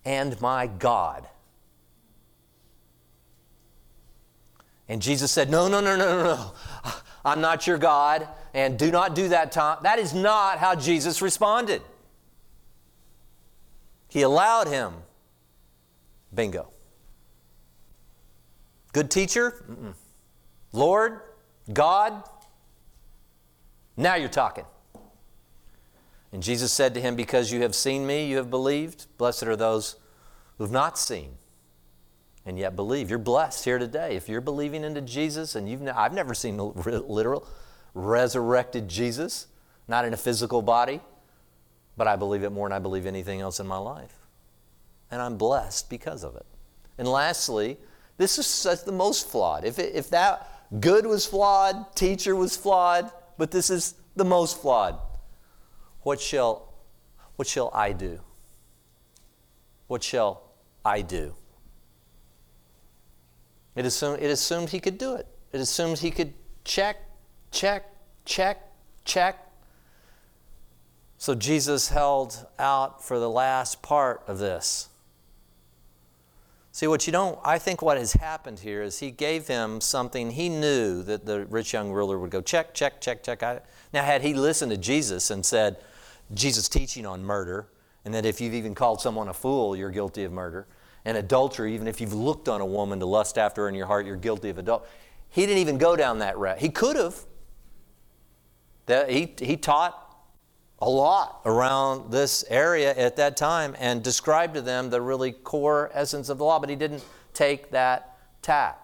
[0.05, 1.27] and my God.
[4.91, 6.53] And Jesus said, No, no, no, no, no, no.
[7.29, 9.79] I'm not your God, and do not do that, Tom.
[9.83, 11.83] That is not how Jesus responded.
[14.09, 14.95] He allowed him.
[16.35, 16.71] Bingo.
[18.93, 19.65] Good teacher?
[19.71, 19.95] Mm-mm.
[20.73, 21.21] Lord?
[21.73, 22.23] God?
[23.97, 24.65] Now you're talking.
[26.33, 29.07] And Jesus said to him, Because you have seen me, you have believed.
[29.19, 29.97] Blessed are those
[30.57, 31.37] who have not seen
[32.49, 33.11] and yet believe.
[33.11, 34.17] You're blessed here today.
[34.17, 37.47] If you're believing into Jesus, and you've, ne- I've never seen a literal
[37.93, 39.49] resurrected Jesus,
[39.87, 41.01] not in a physical body,
[41.97, 44.15] but I believe it more than I believe anything else in my life.
[45.11, 46.47] And I'm blessed because of it.
[46.97, 47.77] And lastly,
[48.17, 49.65] this is such the most flawed.
[49.65, 54.61] If, it, if that good was flawed, teacher was flawed, but this is the most
[54.63, 54.99] flawed.
[56.01, 56.73] What shall,
[57.37, 58.21] what shall I do?
[59.87, 60.43] What shall
[60.83, 61.35] I do?
[63.79, 65.29] It assumed, it assumed he could do it.
[65.53, 66.97] It assumed he could check,
[67.53, 67.85] check,
[68.25, 68.61] check,
[69.05, 69.53] check.
[71.17, 74.89] So Jesus held out for the last part of this.
[76.73, 80.33] See, what you don't, I think what has happened here is he gave him something
[80.33, 83.65] he knew that the rich young ruler would go, check, check, check, check.
[83.93, 85.77] Now, had he listened to Jesus and said,
[86.35, 87.69] Jesus teaching on murder,
[88.05, 90.67] and that if you've even called someone a fool, you're guilty of murder,
[91.09, 93.87] and adultery, even if you've looked on a woman to lust after her in your
[93.87, 94.91] heart, you're guilty of adultery.
[95.31, 96.59] He didn't even go down that route.
[96.59, 97.25] He could have.
[99.09, 100.19] He, he taught
[100.81, 105.91] a lot around this area at that time and described to them the really core
[105.95, 108.79] essence of the law, but he didn't take that tack.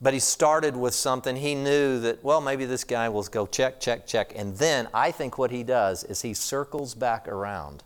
[0.00, 3.78] But he started with something he knew that, well, maybe this guy will go check,
[3.78, 4.32] check, check.
[4.34, 7.84] And then I think what he does is he circles back around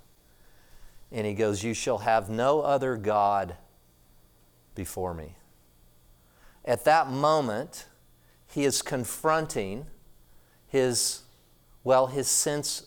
[1.12, 3.56] and he goes, You shall have no other God
[4.74, 5.36] before me.
[6.64, 7.86] At that moment,
[8.48, 9.86] he is confronting
[10.66, 11.22] his,
[11.84, 12.86] well, his sense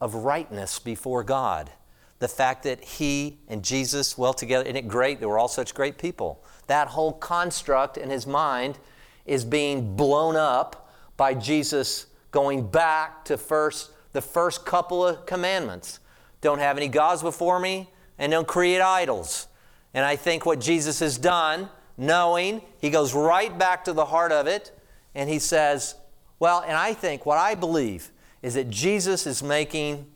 [0.00, 1.70] of rightness before God.
[2.18, 5.20] The fact that he and Jesus, well, together, isn't it great?
[5.20, 6.42] They were all such great people.
[6.66, 8.78] That whole construct in his mind
[9.26, 16.00] is being blown up by Jesus going back to first the first couple of commandments
[16.40, 19.48] don't have any gods before me, and don't create idols.
[19.94, 24.32] And I think what Jesus has done, knowing, he goes right back to the heart
[24.32, 24.78] of it,
[25.14, 25.94] and he says,
[26.38, 28.10] Well, and I think what I believe
[28.42, 30.06] is that Jesus is making,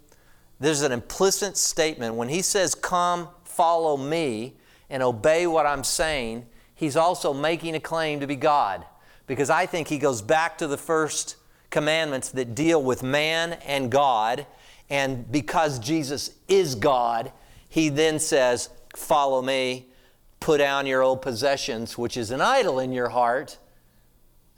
[0.58, 2.14] there's an implicit statement.
[2.14, 4.56] When he says, Come, follow me,
[4.90, 8.84] and obey what I'm saying, he's also making a claim to be God.
[9.26, 11.36] Because I think he goes back to the first
[11.70, 14.44] commandments that deal with man and God
[14.90, 17.32] and because Jesus is God,
[17.68, 19.86] he then says, Follow me,
[20.40, 23.56] put down your old possessions, which is an idol in your heart,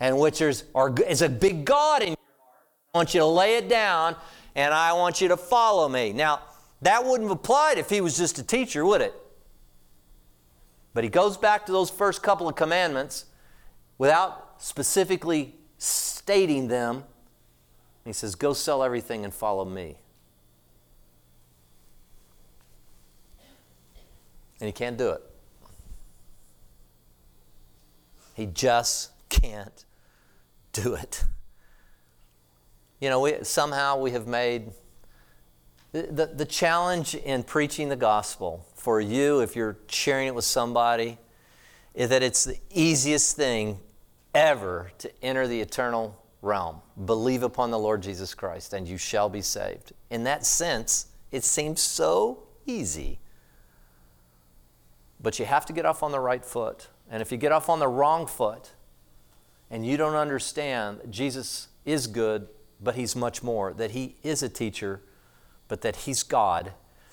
[0.01, 0.65] and which is,
[1.07, 2.65] is a big God in your heart.
[2.95, 4.17] I want you to lay it down,
[4.55, 6.15] and I want you to follow me.
[6.15, 6.41] Now,
[6.81, 9.15] that wouldn't have applied if he was just a teacher, would it?
[10.95, 13.27] But he goes back to those first couple of commandments
[13.99, 17.05] without specifically stating them.
[18.05, 19.99] He says, Go sell everything and follow me.
[24.63, 25.21] And he can't do it.
[28.35, 29.85] He just can't
[30.73, 31.25] do it.
[33.01, 34.71] You know, we, somehow we have made
[35.91, 40.45] the, the, the challenge in preaching the gospel for you, if you're sharing it with
[40.45, 41.19] somebody,
[41.93, 43.81] is that it's the easiest thing
[44.33, 46.81] ever to enter the eternal realm.
[47.05, 49.93] Believe upon the Lord Jesus Christ, and you shall be saved.
[50.09, 53.19] In that sense, it seems so easy.
[55.23, 56.89] But you have to get off on the right foot.
[57.09, 58.71] And if you get off on the wrong foot
[59.71, 62.49] and you don't understand that Jesus is good,
[62.81, 65.01] but he's much more, that he is a teacher,
[65.69, 66.73] but that he's God,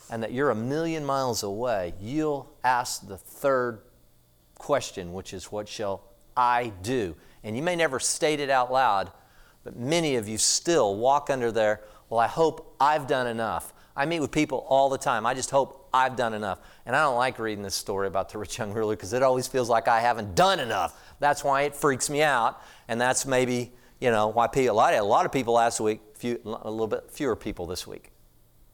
[0.10, 3.82] and that you're a million miles away, you'll ask the third
[4.55, 6.03] question, which is, What shall
[6.36, 7.16] I do?
[7.43, 9.12] And you may never state it out loud,
[9.64, 13.74] but many of you still walk under there, Well, I hope I've done enough.
[13.95, 15.26] I meet with people all the time.
[15.26, 16.59] I just hope I've done enough.
[16.85, 19.47] And I don't like reading this story about the rich young ruler because it always
[19.47, 20.99] feels like I haven't done enough.
[21.19, 22.61] That's why it freaks me out.
[22.87, 26.39] And that's maybe, you know, why a lot, a lot of people last week, few,
[26.45, 28.11] a little bit fewer people this week.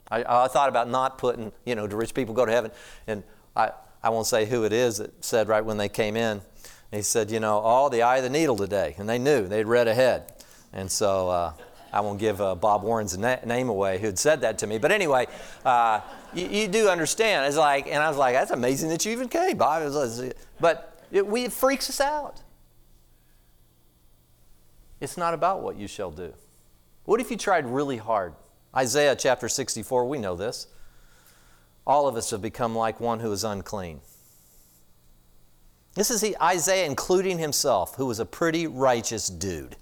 [0.10, 2.72] I, I thought about not putting, you know, do rich people go to heaven?
[3.08, 3.24] And
[3.56, 3.72] I,
[4.04, 6.42] I won't say who it is that said right when they came in.
[6.92, 8.96] He said, you know, all oh, the eye of the needle today.
[8.98, 10.32] And they knew, they'd read ahead.
[10.72, 11.54] And so, uh,
[11.96, 14.78] I won't give uh, Bob Warren's na- name away who had said that to me.
[14.78, 15.28] But anyway,
[15.64, 16.02] uh,
[16.34, 17.46] you, you, do understand.
[17.48, 19.82] It's like, and I was like, that's amazing that you even came, Bob.
[20.60, 22.42] but it, we, it freaks us out.
[25.00, 26.34] It's not about what you shall do.
[27.06, 28.34] What if you tried really hard?
[28.76, 30.68] Isaiah chapter 64, we know this.
[31.88, 34.02] All of us have become like one who is unclean.
[35.94, 39.78] This is Isaiah including himself, who was a pretty righteous dude.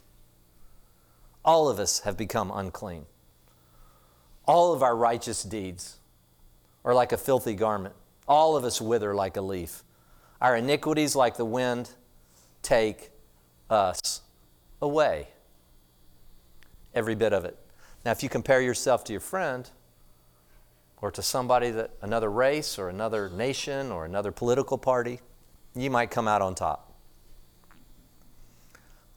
[1.45, 3.05] All of us have become unclean.
[4.45, 5.97] All of our righteous deeds
[6.83, 7.95] are like a filthy garment.
[8.27, 9.83] All of us wither like a leaf.
[10.41, 11.91] Our iniquities, like the wind,
[12.61, 13.11] take
[13.69, 14.21] us
[14.81, 15.29] away.
[16.93, 17.57] Every bit of it.
[18.05, 19.69] Now, if you compare yourself to your friend,
[21.03, 25.19] or to somebody that another race or another nation or another political party,
[25.75, 26.93] you might come out on top.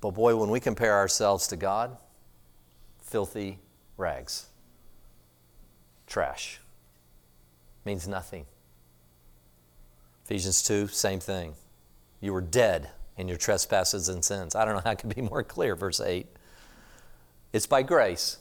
[0.01, 1.97] But boy, when we compare ourselves to God,
[3.17, 3.59] filthy
[3.97, 4.45] rags.
[6.07, 6.61] Trash.
[7.87, 8.45] Means nothing.
[10.27, 11.55] Ephesians 2, same thing.
[12.21, 14.55] You were dead in your trespasses and sins.
[14.55, 16.27] I don't know how it could be more clear, verse 8.
[17.55, 18.37] It's by grace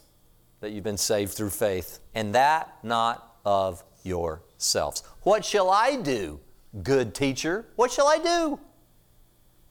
[0.60, 5.04] that you've been saved through faith, and that not of yourselves.
[5.22, 6.42] What shall I do,
[6.84, 7.66] good teacher?
[7.78, 8.60] What shall I do?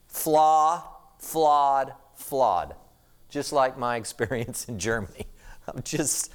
[0.07, 0.83] Flaw,
[1.19, 2.75] flawed, flawed
[3.35, 5.27] just like my experience in Germany.
[5.69, 6.33] I'm just,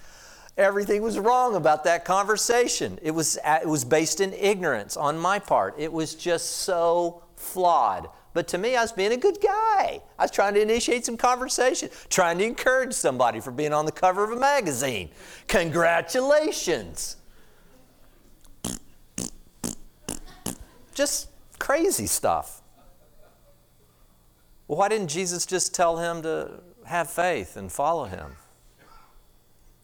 [0.57, 2.99] everything was wrong about that conversation.
[3.01, 5.75] It was, uh, it was based in ignorance on my part.
[5.79, 8.09] It was just so flawed.
[8.33, 10.01] But to me, I was being a good guy.
[10.19, 13.91] I was trying to initiate some conversation, trying to encourage somebody for being on the
[13.91, 15.09] cover of a magazine.
[15.47, 17.15] Congratulations.
[20.93, 21.29] Just
[21.59, 22.61] crazy stuff.
[24.67, 28.33] Why didn't Jesus just tell him to have faith and follow him?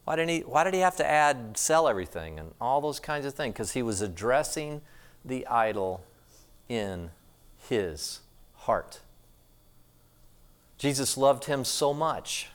[0.05, 3.25] Why, didn't he, why did he have to add, sell everything and all those kinds
[3.25, 3.53] of things?
[3.53, 4.81] Because he was addressing
[5.23, 6.03] the idol
[6.67, 7.11] in
[7.69, 8.21] his
[8.55, 9.01] heart.
[10.77, 12.49] Jesus loved him so much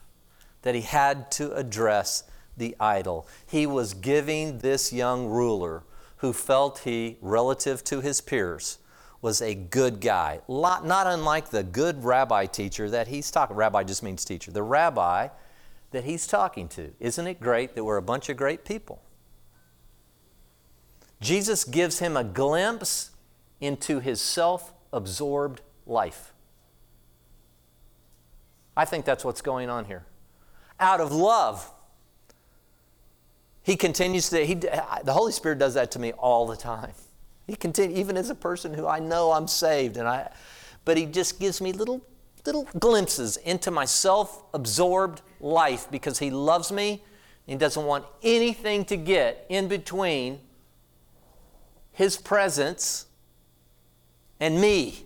[0.62, 2.24] that he had to address
[2.56, 3.26] the idol.
[3.46, 5.84] He was giving this young ruler,
[6.18, 8.78] who felt he, relative to his peers,
[9.22, 13.56] was a good guy, not unlike the good rabbi teacher that he's talking.
[13.56, 14.50] Rabbi just means teacher.
[14.50, 15.28] The rabbi
[15.90, 16.92] that he's talking to.
[17.00, 19.02] Isn't it great that we're a bunch of great people?
[21.20, 23.10] Jesus gives him a glimpse
[23.60, 26.32] into his self absorbed life.
[28.76, 30.06] I think that's what's going on here.
[30.78, 31.70] Out of love,
[33.62, 36.92] he continues to, he, the Holy Spirit does that to me all the time.
[37.50, 40.30] He continues, even as a person who I know I'm saved, and I,
[40.84, 42.00] but he just gives me little,
[42.46, 47.02] little glimpses into my self-absorbed life because he loves me.
[47.46, 50.38] He doesn't want anything to get in between
[51.90, 53.06] his presence
[54.38, 55.04] and me.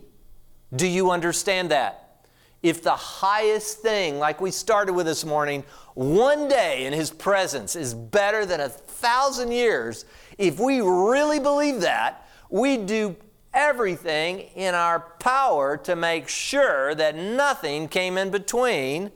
[0.75, 2.27] Do you understand that?
[2.61, 5.63] If the highest thing, like we started with this morning,
[5.95, 10.05] one day in His presence is better than a thousand years,
[10.37, 13.15] if we really believe that, we do
[13.53, 19.11] everything in our power to make sure that nothing came in between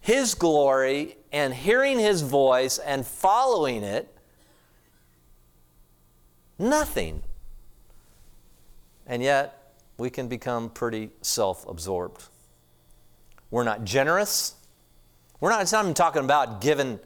[0.00, 4.16] His glory and hearing His voice and following it.
[6.58, 7.22] Nothing.
[9.06, 12.24] And yet, we can become pretty self absorbed.
[13.50, 14.54] We're not generous.
[15.40, 16.98] We're not, it's not even talking about giving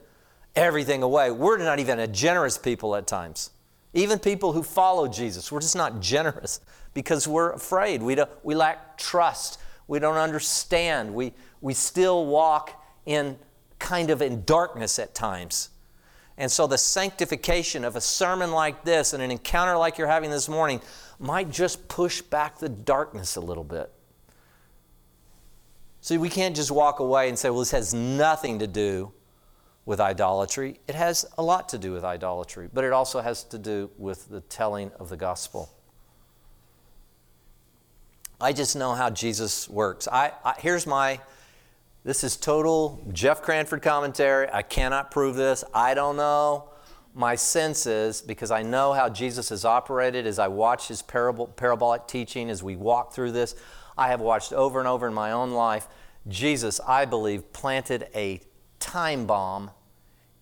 [0.55, 1.31] everything away.
[1.31, 3.51] We're not even a generous people at times.
[3.93, 6.61] Even people who follow Jesus, we're just not generous
[6.95, 8.03] because we're afraid.
[8.03, 9.61] We, don't, we lack trust.
[9.89, 11.13] We don't understand.
[11.13, 13.37] We, we still walk in
[13.79, 15.71] kind of in darkness at times.
[16.39, 20.31] And so the sanctification of a sermon like this and an encounter like you're having
[20.31, 20.81] this morning
[21.19, 23.93] might just push back the darkness a little bit.
[26.01, 29.13] So we can't just walk away and say, well, this has nothing to do
[29.91, 30.79] with idolatry.
[30.87, 34.29] It has a lot to do with idolatry, but it also has to do with
[34.29, 35.69] the telling of the gospel.
[38.41, 40.07] I just know how Jesus works.
[40.07, 41.19] I, I, here's my
[42.05, 44.49] this is total Jeff Cranford commentary.
[44.53, 45.65] I cannot prove this.
[45.75, 46.71] I don't know.
[47.13, 51.49] My sense is because I know how Jesus has operated as I watch his parable,
[51.49, 53.57] parabolic teaching as we walk through this.
[53.99, 55.89] I have watched over and over in my own life.
[56.29, 58.41] Jesus, I believe, planted a
[58.79, 59.73] time bomb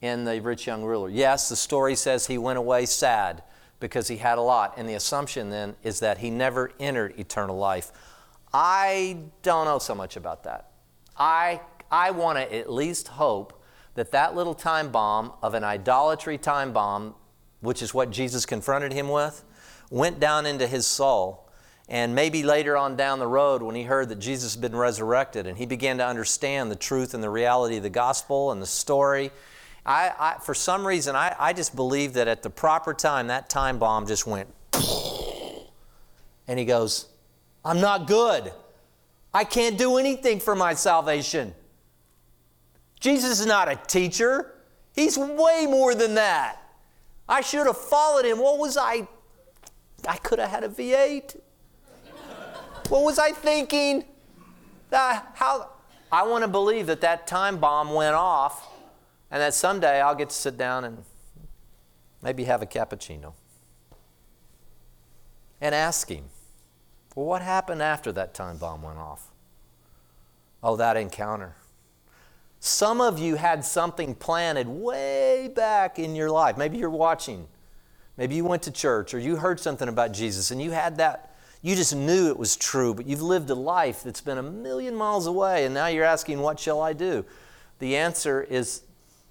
[0.00, 1.08] in the rich young ruler.
[1.08, 3.42] Yes, the story says he went away sad
[3.80, 4.74] because he had a lot.
[4.76, 7.92] And the assumption then is that he never entered eternal life.
[8.52, 10.70] I don't know so much about that.
[11.16, 13.62] I, I want to at least hope
[13.94, 17.14] that that little time bomb of an idolatry time bomb,
[17.60, 19.44] which is what Jesus confronted him with,
[19.90, 21.44] went down into his soul.
[21.88, 25.46] And maybe later on down the road, when he heard that Jesus had been resurrected
[25.46, 28.66] and he began to understand the truth and the reality of the gospel and the
[28.66, 29.30] story,
[29.88, 33.48] I, I, for some reason, I, I just believe that at the proper time, that
[33.48, 34.48] time bomb just went.
[36.46, 37.06] And he goes,
[37.64, 38.52] I'm not good.
[39.32, 41.54] I can't do anything for my salvation.
[43.00, 44.54] Jesus is not a teacher,
[44.94, 46.58] he's way more than that.
[47.26, 48.38] I should have followed him.
[48.38, 49.08] What was I?
[50.06, 51.40] I could have had a V8.
[52.90, 54.04] what was I thinking?
[54.92, 55.70] Uh, how?
[56.12, 58.66] I want to believe that that time bomb went off
[59.30, 61.04] and that someday I'll get to sit down and
[62.22, 63.32] maybe have a cappuccino
[65.60, 66.24] and ask him,
[67.14, 69.28] well, what happened after that time bomb went off?
[70.62, 71.54] Oh, that encounter.
[72.60, 76.56] Some of you had something planted way back in your life.
[76.56, 77.46] Maybe you're watching.
[78.16, 81.36] Maybe you went to church or you heard something about Jesus and you had that,
[81.62, 84.94] you just knew it was true, but you've lived a life that's been a million
[84.94, 87.24] miles away and now you're asking, What shall I do?
[87.78, 88.82] The answer is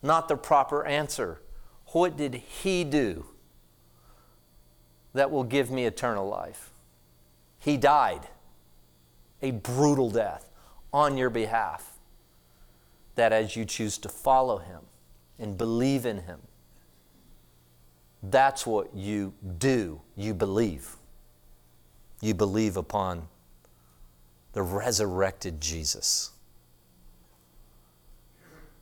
[0.08, 1.42] not the proper answer.
[1.88, 3.26] What did He do
[5.14, 6.72] that will give me eternal life?
[7.60, 8.28] He died
[9.42, 10.50] a brutal death
[10.92, 11.94] on your behalf.
[13.16, 14.82] That as you choose to follow Him
[15.40, 16.40] and believe in Him,
[18.24, 20.02] that's what you do.
[20.16, 20.96] You believe.
[22.22, 23.28] You believe upon
[24.54, 26.32] the resurrected Jesus.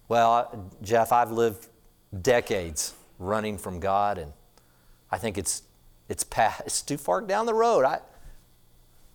[0.07, 1.67] Well, Jeff, I've lived
[2.21, 4.33] decades running from God, and
[5.11, 5.63] I think it's
[6.07, 7.83] it's past, it's too far down the road.
[7.83, 8.01] I, am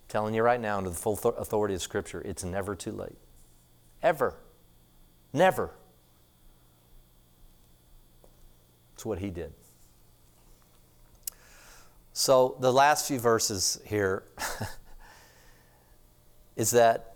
[0.09, 3.17] telling you right now, under the full authority of Scripture, it's never too late.
[4.03, 4.35] Ever.
[5.31, 5.71] Never.
[8.95, 9.53] It's what he did.
[12.13, 14.23] So the last few verses here
[16.57, 17.15] is that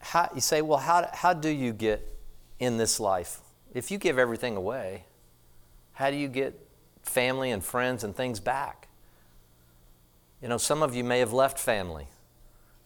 [0.00, 2.06] how, you say, well, how, how do you get
[2.60, 3.40] in this life.
[3.74, 5.04] If you give everything away,
[5.94, 6.54] how do you get
[7.02, 8.88] family and friends and things back?
[10.40, 12.06] You know, some of you may have left family,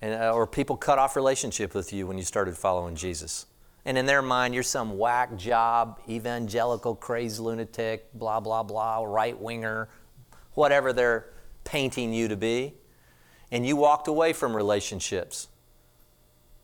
[0.00, 3.46] and, uh, or people cut off relationship with you when you started following Jesus.
[3.84, 9.38] And in their mind, you're some whack job, evangelical, crazed lunatic, blah, blah, blah, right
[9.38, 9.88] winger,
[10.54, 11.26] whatever they're
[11.64, 12.74] painting you to be.
[13.50, 15.48] And you walked away from relationships.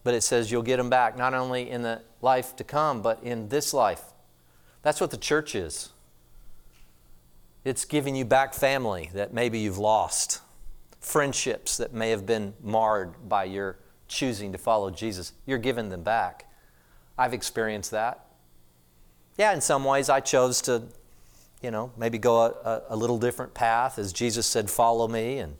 [0.03, 3.23] But it says you'll get them back, not only in the life to come, but
[3.23, 4.03] in this life.
[4.83, 5.91] That's what the church is.
[7.65, 10.41] It's giving you back family that maybe you've lost,
[11.01, 13.77] friendships that may have been marred by your
[14.09, 15.33] choosing to follow Jesus.
[15.47, 16.51] You're giving them back.
[17.19, 18.25] I've experienced that.
[19.37, 20.83] Yeah, in some ways, I chose to,
[21.63, 25.39] you know, maybe go a, a, little different path as Jesus said, follow me.
[25.39, 25.57] And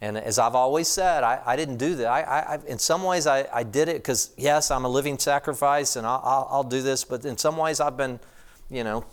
[0.00, 2.06] and as I've always said, I, I didn't do that.
[2.06, 5.96] I, I, in some ways, I, I did it because, yes, I'm a living sacrifice
[5.96, 8.18] and I'll, I'll, I'll, do this, but in some ways, I've been,
[8.70, 9.04] you know,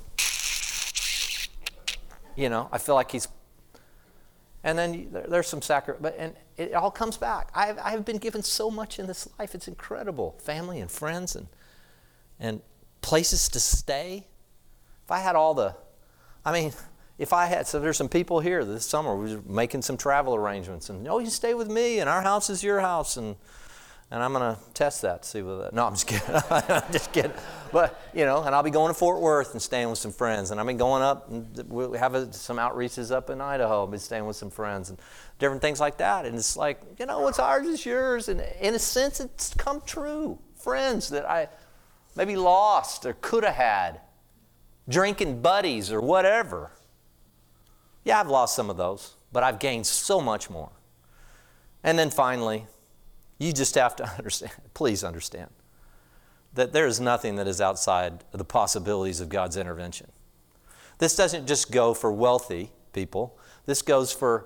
[2.37, 3.27] you know, I feel like he's,
[4.63, 7.49] and then there, there's some sacrifice, but, and it all comes back.
[7.53, 9.53] I've, I've been given so much in this life.
[9.55, 10.37] It's incredible.
[10.39, 11.47] Family and friends and,
[12.39, 12.61] and
[13.01, 14.25] places to stay.
[15.03, 15.75] If I had all the,
[16.45, 16.71] I mean,
[17.17, 20.35] if I had, so there's some people here this summer, we are making some travel
[20.35, 23.35] arrangements, and oh, you stay with me, and our house is your house, and
[24.09, 25.73] and I'm gonna test that, see what that.
[25.73, 26.27] No, I'm just kidding.
[26.49, 27.33] I'm just kidding.
[27.73, 30.51] But you know, and I'll be going to Fort Worth and staying with some friends,
[30.51, 33.83] and I've been going up, and we have a, some outreaches up in Idaho.
[33.83, 34.97] I've been staying with some friends and
[35.39, 36.25] different things like that.
[36.25, 39.81] And it's like, you know, what's ours is yours, and in a sense, it's come
[39.85, 40.39] true.
[40.55, 41.49] Friends that I
[42.15, 43.99] maybe lost or could have had,
[44.87, 46.71] drinking buddies or whatever.
[48.07, 50.69] Yeah, I've lost some of those, but I've gained so much more.
[51.83, 52.65] And then finally,
[53.37, 55.49] you just have to understand, please understand,
[56.53, 60.07] that there is nothing that is outside the possibilities of God's intervention.
[60.99, 64.45] This doesn't just go for wealthy people, this goes for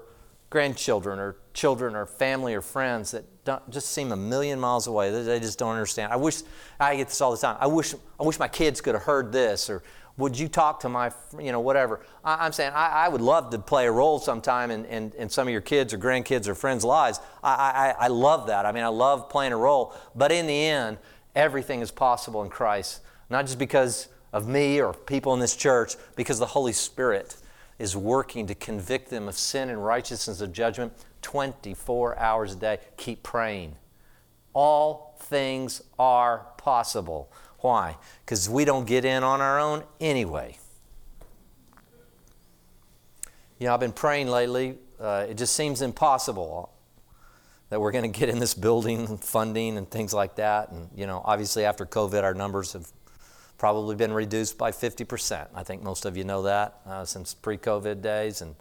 [0.50, 3.26] grandchildren or children or family or friends that
[3.70, 5.10] just seem a million miles away.
[5.10, 6.12] They just don't understand.
[6.12, 6.42] I wish,
[6.80, 7.58] I get this all the time.
[7.60, 9.82] I wish, I wish my kids could have heard this or
[10.22, 12.00] would you talk to my, you know, whatever.
[12.24, 15.30] I, am saying I, I, would love to play a role sometime in, in, in,
[15.30, 17.20] some of your kids or grandkids or friends' lives.
[17.44, 18.66] I, I, I love that.
[18.66, 19.94] I mean, I love playing a role.
[20.16, 21.00] But in the end,
[21.36, 25.96] everything is possible in Christ, not just because of me or people in this church,
[26.16, 27.36] because the Holy Spirit
[27.80, 30.94] is working to convict them of sin and righteousness of judgment
[31.24, 32.78] 24 hours a day.
[32.98, 33.76] Keep praying.
[34.54, 37.32] All things are possible.
[37.62, 37.98] Why?
[38.26, 40.58] Because we don't get in on our own anyway.
[43.60, 44.78] You know, I've been praying lately.
[45.00, 46.72] Uh, it just seems impossible
[47.70, 50.72] that we're going to get in this building funding and things like that.
[50.72, 52.92] And, you know, obviously after COVID, our numbers have
[53.58, 55.48] probably been reduced by 50%.
[55.54, 58.56] I think most of you know that uh, since pre-COVID days, and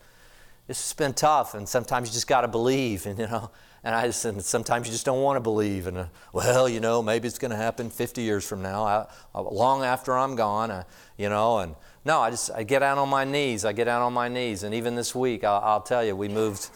[0.68, 1.55] it's been tough.
[1.55, 3.51] And sometimes you just got to believe, and you know,
[3.83, 5.87] and I just, and sometimes you just don't want to believe.
[5.87, 9.07] And uh, well, you know, maybe it's going to happen 50 years from now, I,
[9.35, 10.85] uh, long after I'm gone, uh,
[11.16, 11.59] you know.
[11.59, 11.74] And
[12.05, 13.64] no, I just I get out on my knees.
[13.64, 16.28] I get out on my knees, and even this week, I'll, I'll tell you, we
[16.28, 16.68] moved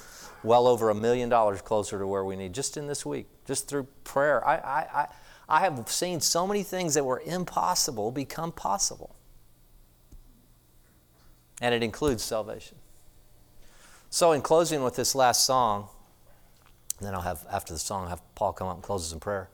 [0.43, 3.69] well over a million dollars closer to where we need just in this week, just
[3.69, 4.47] through prayer.
[4.47, 5.09] I, I, I
[5.49, 9.15] I have seen so many things that were impossible become possible.
[11.61, 12.79] And it includes salvation.
[14.11, 15.89] So, in closing with this last song,
[16.99, 19.13] and then I'll have, after the song, I'll have Paul come up and close us
[19.13, 19.49] in prayer.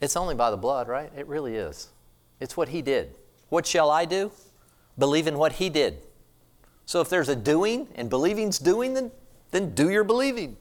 [0.00, 1.10] It's only by the blood, right?
[1.16, 1.88] It really is.
[2.38, 3.14] It's what he did.
[3.48, 4.30] What shall I do?
[4.98, 5.98] Believe in what he did.
[6.86, 9.10] So if there's a doing and believing's doing, then,
[9.50, 10.56] then do your believing.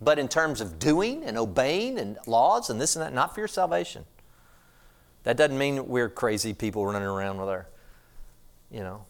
[0.00, 3.40] But in terms of doing and obeying and laws and this and that, not for
[3.40, 4.04] your salvation.
[5.24, 7.66] That doesn't mean we're crazy people running around with our,
[8.70, 9.06] you know,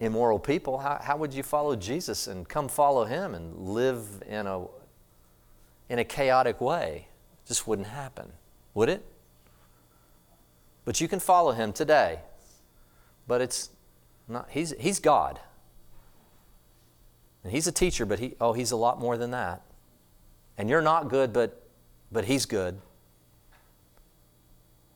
[0.00, 0.78] immoral people.
[0.78, 4.66] How, how would you follow Jesus and come follow him and live in a,
[5.88, 7.08] in a chaotic way?
[7.44, 8.32] It just wouldn't happen,
[8.74, 9.04] would it?
[10.84, 12.20] But you can follow him today.
[13.26, 13.70] But it's
[14.28, 15.40] not, he's, he's God.
[17.42, 19.62] And he's a teacher, but he, oh, he's a lot more than that
[20.58, 21.62] and you're not good, but,
[22.10, 22.80] but He's good.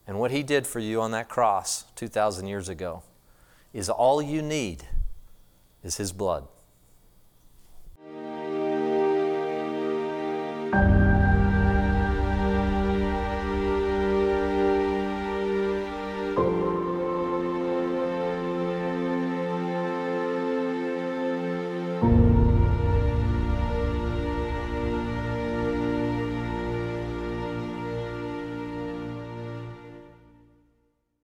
[0.06, 3.02] And what He did for you on that cross 2,000 years ago
[3.72, 4.84] is all you need
[5.82, 6.46] is His blood.